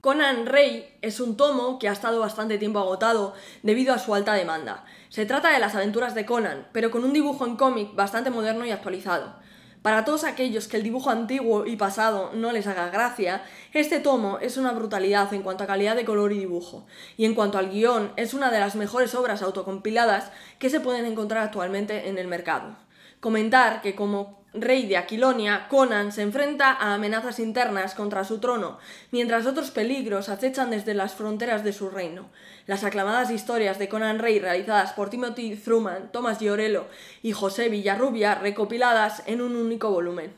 Conan 0.00 0.46
Rey 0.46 0.96
es 1.02 1.20
un 1.20 1.36
tomo 1.36 1.78
que 1.78 1.90
ha 1.90 1.92
estado 1.92 2.18
bastante 2.18 2.56
tiempo 2.56 2.78
agotado 2.78 3.34
debido 3.62 3.92
a 3.92 3.98
su 3.98 4.14
alta 4.14 4.32
demanda. 4.32 4.86
Se 5.10 5.26
trata 5.26 5.50
de 5.50 5.58
las 5.58 5.74
aventuras 5.74 6.14
de 6.14 6.24
Conan, 6.24 6.68
pero 6.72 6.90
con 6.90 7.04
un 7.04 7.12
dibujo 7.12 7.44
en 7.44 7.56
cómic 7.56 7.94
bastante 7.94 8.30
moderno 8.30 8.64
y 8.64 8.70
actualizado. 8.70 9.34
Para 9.82 10.04
todos 10.04 10.24
aquellos 10.24 10.68
que 10.68 10.76
el 10.76 10.82
dibujo 10.82 11.08
antiguo 11.08 11.64
y 11.64 11.76
pasado 11.76 12.32
no 12.34 12.52
les 12.52 12.66
haga 12.66 12.90
gracia, 12.90 13.42
este 13.72 13.98
tomo 13.98 14.38
es 14.38 14.58
una 14.58 14.72
brutalidad 14.72 15.32
en 15.32 15.42
cuanto 15.42 15.64
a 15.64 15.66
calidad 15.66 15.96
de 15.96 16.04
color 16.04 16.32
y 16.32 16.38
dibujo, 16.38 16.86
y 17.16 17.24
en 17.24 17.34
cuanto 17.34 17.56
al 17.56 17.70
guion 17.70 18.12
es 18.16 18.34
una 18.34 18.50
de 18.50 18.60
las 18.60 18.76
mejores 18.76 19.14
obras 19.14 19.40
autocompiladas 19.40 20.32
que 20.58 20.68
se 20.68 20.80
pueden 20.80 21.06
encontrar 21.06 21.42
actualmente 21.42 22.10
en 22.10 22.18
el 22.18 22.28
mercado. 22.28 22.76
Comentar 23.20 23.80
que 23.80 23.94
como 23.94 24.39
rey 24.52 24.86
de 24.86 24.96
Aquilonia, 24.96 25.68
Conan 25.68 26.12
se 26.12 26.22
enfrenta 26.22 26.72
a 26.72 26.94
amenazas 26.94 27.38
internas 27.38 27.94
contra 27.94 28.24
su 28.24 28.38
trono, 28.38 28.78
mientras 29.10 29.46
otros 29.46 29.70
peligros 29.70 30.28
acechan 30.28 30.70
desde 30.70 30.94
las 30.94 31.14
fronteras 31.14 31.62
de 31.62 31.72
su 31.72 31.88
reino. 31.88 32.30
Las 32.66 32.84
aclamadas 32.84 33.30
historias 33.30 33.78
de 33.78 33.88
Conan 33.88 34.18
Rey 34.18 34.38
realizadas 34.38 34.92
por 34.92 35.10
Timothy 35.10 35.56
Truman, 35.56 36.10
Thomas 36.12 36.38
Giorello 36.38 36.86
y 37.22 37.32
José 37.32 37.68
Villarrubia, 37.68 38.34
recopiladas 38.34 39.22
en 39.26 39.40
un 39.40 39.56
único 39.56 39.90
volumen. 39.90 40.32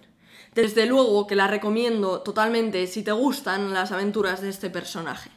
Desde 0.55 0.85
luego 0.87 1.27
que 1.27 1.35
la 1.35 1.47
recomiendo 1.47 2.21
totalmente 2.21 2.87
si 2.87 3.03
te 3.03 3.13
gustan 3.13 3.73
las 3.73 3.93
aventuras 3.93 4.43
de 4.43 4.51
este 4.51 4.69
personaje. 4.69 5.31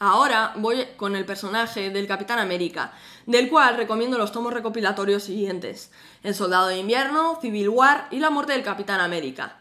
Ahora 0.00 0.52
voy 0.54 0.86
con 0.96 1.16
el 1.16 1.24
personaje 1.24 1.90
del 1.90 2.06
Capitán 2.06 2.38
América, 2.38 2.92
del 3.26 3.48
cual 3.48 3.76
recomiendo 3.76 4.16
los 4.16 4.30
tomos 4.30 4.52
recopilatorios 4.52 5.24
siguientes: 5.24 5.90
El 6.22 6.36
Soldado 6.36 6.68
de 6.68 6.78
Invierno, 6.78 7.38
Civil 7.40 7.68
War 7.68 8.06
y 8.12 8.20
La 8.20 8.30
Muerte 8.30 8.52
del 8.52 8.62
Capitán 8.62 9.00
América. 9.00 9.56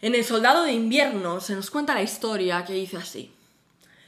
En 0.00 0.14
El 0.14 0.24
Soldado 0.24 0.62
de 0.62 0.72
Invierno 0.72 1.40
se 1.40 1.56
nos 1.56 1.70
cuenta 1.70 1.94
la 1.94 2.02
historia 2.02 2.64
que 2.64 2.74
dice 2.74 2.96
así. 2.96 3.34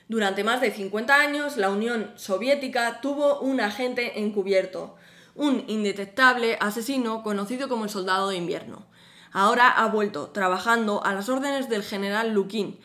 Durante 0.07 0.45
más 0.45 0.61
de 0.61 0.71
50 0.71 1.13
años, 1.13 1.57
la 1.57 1.71
Unión 1.71 2.13
Soviética 2.15 3.01
tuvo 3.01 3.41
un 3.41 3.61
agente 3.61 4.21
encubierto, 4.21 4.95
un 5.35 5.65
indetectable 5.67 6.57
asesino 6.61 7.25
conocido 7.25 7.69
como 7.69 7.85
el 7.85 7.91
Soldado 7.91 8.29
de 8.29 8.37
Invierno. 8.37 8.87
Ahora 9.33 9.69
ha 9.69 9.87
vuelto, 9.89 10.29
trabajando 10.29 11.05
a 11.05 11.15
las 11.15 11.29
órdenes 11.29 11.69
del 11.69 11.83
general 11.83 12.33
Lukin, 12.33 12.79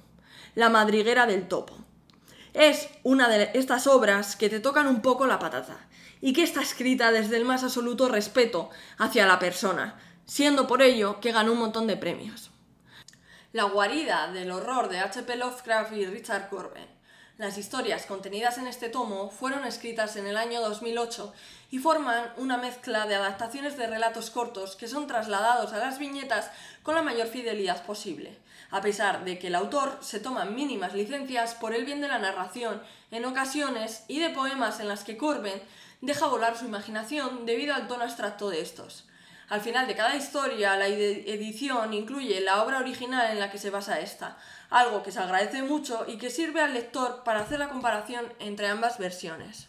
La 0.56 0.70
madriguera 0.70 1.26
del 1.26 1.50
topo. 1.50 1.76
Es 2.54 2.88
una 3.04 3.28
de 3.28 3.52
estas 3.56 3.88
obras 3.88 4.38
que 4.38 4.50
te 4.50 4.62
tocan 4.62 4.88
un 4.88 5.02
poco 5.02 5.28
la 5.28 5.38
patata 5.38 5.91
y 6.22 6.34
que 6.34 6.44
está 6.44 6.62
escrita 6.62 7.12
desde 7.12 7.38
el 7.38 7.46
más 7.46 7.64
absoluto 7.64 8.08
respeto 8.08 8.70
hacia 8.98 9.26
la 9.26 9.40
persona, 9.40 10.00
siendo 10.26 10.68
por 10.68 10.82
ello 10.82 11.20
que 11.20 11.32
ganó 11.32 11.54
un 11.54 11.60
montón 11.60 11.88
de 11.88 11.98
premios. 11.98 12.52
La 13.52 13.64
guarida 13.64 14.32
del 14.32 14.52
horror 14.52 14.88
de 14.88 15.00
H.P. 15.00 15.36
Lovecraft 15.36 15.92
y 15.94 16.06
Richard 16.06 16.48
Corbin. 16.50 16.88
Las 17.38 17.58
historias 17.58 18.06
contenidas 18.06 18.60
en 18.60 18.68
este 18.68 18.88
tomo 18.88 19.32
fueron 19.32 19.66
escritas 19.66 20.16
en 20.16 20.28
el 20.28 20.38
año 20.38 20.62
2008 20.62 21.34
y 21.72 21.80
forman 21.80 22.32
una 22.38 22.58
mezcla 22.58 23.08
de 23.08 23.16
adaptaciones 23.16 23.78
de 23.78 23.88
relatos 23.88 24.30
cortos 24.30 24.76
que 24.76 24.88
son 24.88 25.08
trasladados 25.08 25.74
a 25.74 25.80
las 25.80 25.98
viñetas 25.98 26.52
con 26.84 26.94
la 26.94 27.02
mayor 27.02 27.28
fidelidad 27.28 27.84
posible, 27.84 28.38
a 28.70 28.82
pesar 28.82 29.26
de 29.26 29.40
que 29.40 29.48
el 29.48 29.56
autor 29.56 29.98
se 30.02 30.20
toma 30.20 30.46
mínimas 30.46 30.94
licencias 30.94 31.56
por 31.56 31.74
el 31.74 31.84
bien 31.84 32.00
de 32.00 32.10
la 32.10 32.20
narración 32.20 32.80
en 33.10 33.26
ocasiones 33.26 34.04
y 34.08 34.20
de 34.20 34.30
poemas 34.30 34.80
en 34.80 34.88
las 34.88 35.04
que 35.04 35.18
Corbin 35.18 35.60
deja 36.02 36.28
volar 36.28 36.58
su 36.58 36.66
imaginación 36.66 37.46
debido 37.46 37.74
al 37.74 37.88
tono 37.88 38.04
abstracto 38.04 38.50
de 38.50 38.62
estos. 38.62 39.06
Al 39.50 39.62
final 39.62 39.86
de 39.86 39.96
cada 39.96 40.16
historia, 40.16 40.78
la 40.78 40.88
edición 40.88 41.94
incluye 41.94 42.40
la 42.40 42.64
obra 42.64 42.80
original 42.80 43.32
en 43.32 43.40
la 43.40 43.52
que 43.52 43.58
se 43.58 43.70
basa 43.70 44.00
esta, 44.00 44.38
algo 44.70 45.04
que 45.04 45.12
se 45.12 45.20
agradece 45.20 45.62
mucho 45.62 46.06
y 46.08 46.18
que 46.18 46.30
sirve 46.30 46.62
al 46.62 46.74
lector 46.74 47.24
para 47.24 47.42
hacer 47.42 47.60
la 47.60 47.68
comparación 47.68 48.32
entre 48.40 48.68
ambas 48.68 48.98
versiones. 48.98 49.68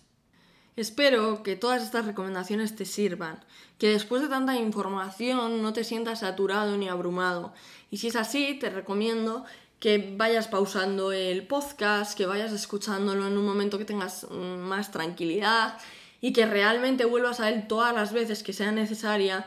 Espero 0.76 1.42
que 1.42 1.56
todas 1.56 1.82
estas 1.82 2.06
recomendaciones 2.06 2.76
te 2.76 2.84
sirvan, 2.84 3.44
que 3.76 3.88
después 3.88 4.22
de 4.22 4.28
tanta 4.28 4.56
información 4.56 5.62
no 5.62 5.72
te 5.72 5.82
sientas 5.82 6.20
saturado 6.20 6.76
ni 6.76 6.88
abrumado. 6.88 7.52
Y 7.90 7.98
si 7.98 8.06
es 8.06 8.16
así, 8.16 8.54
te 8.54 8.70
recomiendo 8.70 9.44
que 9.80 10.14
vayas 10.16 10.46
pausando 10.46 11.10
el 11.10 11.44
podcast, 11.48 12.16
que 12.16 12.24
vayas 12.24 12.52
escuchándolo 12.52 13.26
en 13.26 13.36
un 13.36 13.44
momento 13.44 13.78
que 13.78 13.84
tengas 13.84 14.28
mm, 14.30 14.58
más 14.58 14.92
tranquilidad 14.92 15.76
y 16.22 16.32
que 16.32 16.46
realmente 16.46 17.04
vuelvas 17.04 17.40
a 17.40 17.50
él 17.50 17.66
todas 17.68 17.94
las 17.94 18.14
veces 18.14 18.42
que 18.42 18.54
sea 18.54 18.72
necesaria, 18.72 19.46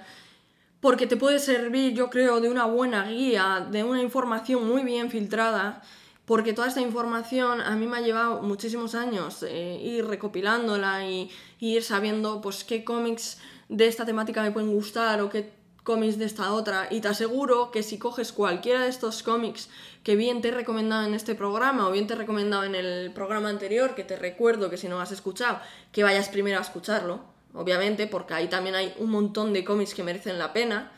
porque 0.80 1.07
te 1.07 1.17
puede 1.17 1.39
servir, 1.39 1.93
yo 1.93 2.11
creo, 2.11 2.39
de 2.39 2.49
una 2.49 2.65
buena 2.65 3.09
guía, 3.09 3.65
de 3.71 3.84
una 3.84 4.03
información 4.03 4.67
muy 4.67 4.84
bien 4.84 5.09
filtrada 5.09 5.82
porque 6.26 6.53
toda 6.53 6.67
esta 6.67 6.82
información 6.82 7.61
a 7.61 7.76
mí 7.76 7.86
me 7.86 7.97
ha 7.97 8.01
llevado 8.01 8.41
muchísimos 8.41 8.95
años 8.95 9.43
eh, 9.43 9.80
ir 9.82 10.05
recopilándola 10.05 11.07
y, 11.07 11.32
ir 11.59 11.84
sabiendo 11.84 12.41
pues 12.41 12.63
qué 12.63 12.84
cómics 12.84 13.39
de 13.69 13.88
esta 13.88 14.05
temática 14.05 14.43
me 14.43 14.51
pueden 14.51 14.71
gustar 14.71 15.21
o 15.21 15.30
qué 15.30 15.51
cómics 15.86 16.17
de 16.17 16.25
esta 16.25 16.51
otra 16.51 16.89
y 16.91 16.99
te 16.99 17.07
aseguro 17.07 17.71
que 17.71 17.83
si 17.83 17.97
coges 17.97 18.33
cualquiera 18.33 18.81
de 18.81 18.89
estos 18.89 19.23
cómics 19.23 19.69
que 20.03 20.17
bien 20.17 20.41
te 20.41 20.49
he 20.49 20.51
recomendado 20.51 21.07
en 21.07 21.13
este 21.13 21.36
programa 21.36 21.88
o 21.88 21.91
bien 21.91 22.07
te 22.07 22.15
he 22.15 22.17
recomendado 22.17 22.65
en 22.65 22.75
el 22.75 23.13
programa 23.13 23.47
anterior, 23.47 23.95
que 23.95 24.03
te 24.03 24.17
recuerdo 24.17 24.69
que 24.69 24.77
si 24.77 24.89
no 24.89 24.99
has 24.99 25.13
escuchado, 25.13 25.61
que 25.93 26.03
vayas 26.03 26.27
primero 26.27 26.57
a 26.57 26.61
escucharlo, 26.61 27.21
obviamente, 27.53 28.07
porque 28.07 28.33
ahí 28.33 28.49
también 28.49 28.75
hay 28.75 28.93
un 28.97 29.11
montón 29.11 29.53
de 29.53 29.63
cómics 29.63 29.93
que 29.93 30.03
merecen 30.03 30.38
la 30.38 30.51
pena 30.51 30.91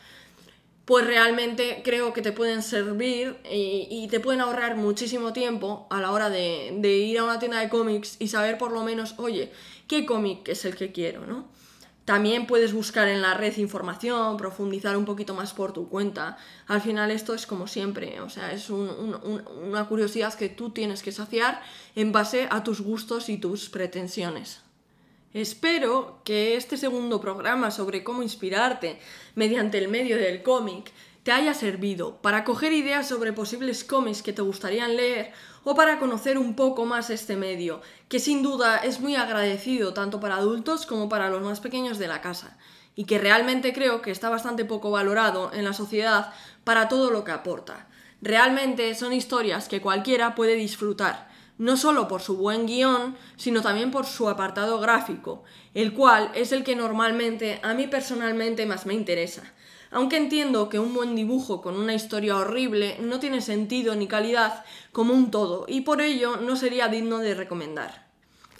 pues 0.88 1.06
realmente 1.06 1.82
creo 1.84 2.14
que 2.14 2.22
te 2.22 2.32
pueden 2.32 2.62
servir 2.62 3.36
y, 3.44 4.08
te 4.10 4.20
pueden 4.20 4.40
ahorrar 4.40 4.74
muchísimo 4.74 5.34
tiempo 5.34 5.86
a 5.90 6.00
la 6.00 6.12
hora 6.12 6.30
de, 6.30 6.72
ir 6.82 7.18
a 7.18 7.24
una 7.24 7.38
tienda 7.38 7.60
de 7.60 7.68
cómics 7.68 8.16
y 8.18 8.28
saber 8.28 8.56
por 8.56 8.72
lo 8.72 8.82
menos, 8.84 9.14
oye, 9.18 9.52
¿qué 9.86 10.06
cómic 10.06 10.48
es 10.48 10.64
el 10.64 10.76
que 10.76 10.90
quiero? 10.90 11.26
¿no? 11.26 11.46
También 12.08 12.46
puedes 12.46 12.72
buscar 12.72 13.06
en 13.06 13.20
la 13.20 13.34
red 13.34 13.58
información, 13.58 14.38
profundizar 14.38 14.96
un 14.96 15.04
poquito 15.04 15.34
más 15.34 15.52
por 15.52 15.74
tu 15.74 15.90
cuenta. 15.90 16.38
Al 16.66 16.80
final 16.80 17.10
esto 17.10 17.34
es 17.34 17.46
como 17.46 17.66
siempre, 17.66 18.22
o 18.22 18.30
sea, 18.30 18.50
es 18.50 18.70
una 18.70 19.84
curiosidad 19.86 20.32
que 20.32 20.48
tú 20.48 20.70
tienes 20.70 21.02
que 21.02 21.12
saciar 21.12 21.60
en 21.94 22.10
base 22.10 22.48
a 22.50 22.64
tus 22.64 22.80
gustos 22.80 23.28
y 23.28 23.36
tus 23.36 23.68
pretensiones. 23.68 24.62
Espero 25.34 26.22
que 26.24 26.56
este 26.56 26.78
segundo 26.78 27.20
programa 27.20 27.70
sobre 27.70 28.02
cómo 28.02 28.22
inspirarte 28.22 28.98
mediante 29.34 29.76
el 29.76 29.88
medio 29.88 30.16
del 30.16 30.42
cómic 30.42 30.90
te 31.22 31.32
haya 31.32 31.54
servido 31.54 32.20
para 32.22 32.44
coger 32.44 32.72
ideas 32.72 33.08
sobre 33.08 33.32
posibles 33.32 33.84
cómics 33.84 34.22
que 34.22 34.32
te 34.32 34.42
gustarían 34.42 34.96
leer 34.96 35.32
o 35.64 35.74
para 35.74 35.98
conocer 35.98 36.38
un 36.38 36.54
poco 36.54 36.84
más 36.84 37.10
este 37.10 37.36
medio, 37.36 37.82
que 38.08 38.18
sin 38.18 38.42
duda 38.42 38.78
es 38.78 39.00
muy 39.00 39.16
agradecido 39.16 39.92
tanto 39.92 40.20
para 40.20 40.36
adultos 40.36 40.86
como 40.86 41.08
para 41.08 41.28
los 41.28 41.42
más 41.42 41.60
pequeños 41.60 41.98
de 41.98 42.08
la 42.08 42.20
casa, 42.20 42.56
y 42.94 43.04
que 43.04 43.18
realmente 43.18 43.72
creo 43.72 44.00
que 44.00 44.10
está 44.10 44.28
bastante 44.30 44.64
poco 44.64 44.90
valorado 44.90 45.52
en 45.52 45.64
la 45.64 45.72
sociedad 45.72 46.32
para 46.64 46.88
todo 46.88 47.10
lo 47.10 47.24
que 47.24 47.32
aporta. 47.32 47.88
Realmente 48.22 48.94
son 48.94 49.12
historias 49.12 49.68
que 49.68 49.80
cualquiera 49.80 50.34
puede 50.34 50.54
disfrutar 50.54 51.28
no 51.58 51.76
solo 51.76 52.06
por 52.06 52.22
su 52.22 52.36
buen 52.36 52.66
guion, 52.66 53.16
sino 53.36 53.62
también 53.62 53.90
por 53.90 54.06
su 54.06 54.28
apartado 54.28 54.78
gráfico, 54.78 55.42
el 55.74 55.92
cual 55.92 56.30
es 56.34 56.52
el 56.52 56.62
que 56.62 56.76
normalmente 56.76 57.60
a 57.62 57.74
mí 57.74 57.88
personalmente 57.88 58.64
más 58.64 58.86
me 58.86 58.94
interesa. 58.94 59.42
Aunque 59.90 60.16
entiendo 60.16 60.68
que 60.68 60.78
un 60.78 60.92
buen 60.92 61.14
dibujo 61.14 61.62
con 61.62 61.76
una 61.76 61.94
historia 61.94 62.36
horrible 62.36 62.98
no 63.00 63.20
tiene 63.20 63.40
sentido 63.40 63.94
ni 63.94 64.06
calidad 64.06 64.64
como 64.92 65.14
un 65.14 65.30
todo, 65.30 65.64
y 65.68 65.80
por 65.80 66.00
ello 66.00 66.36
no 66.36 66.56
sería 66.56 66.88
digno 66.88 67.18
de 67.18 67.34
recomendar. 67.34 68.06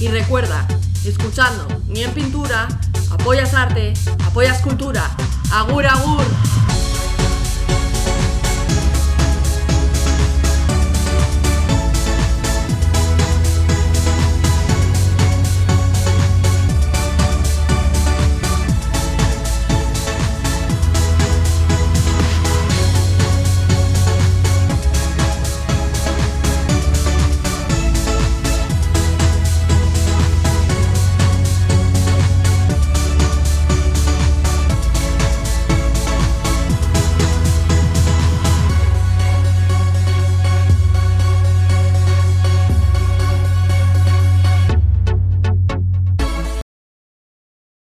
Y 0.00 0.08
recuerda, 0.08 0.68
escuchando 1.06 1.66
Ni 1.88 2.02
en 2.02 2.12
Pintura, 2.12 2.68
apoyas 3.10 3.54
arte, 3.54 3.94
apoyas 4.26 4.60
cultura. 4.60 5.10
Agur, 5.50 5.86
agur. 5.86 6.26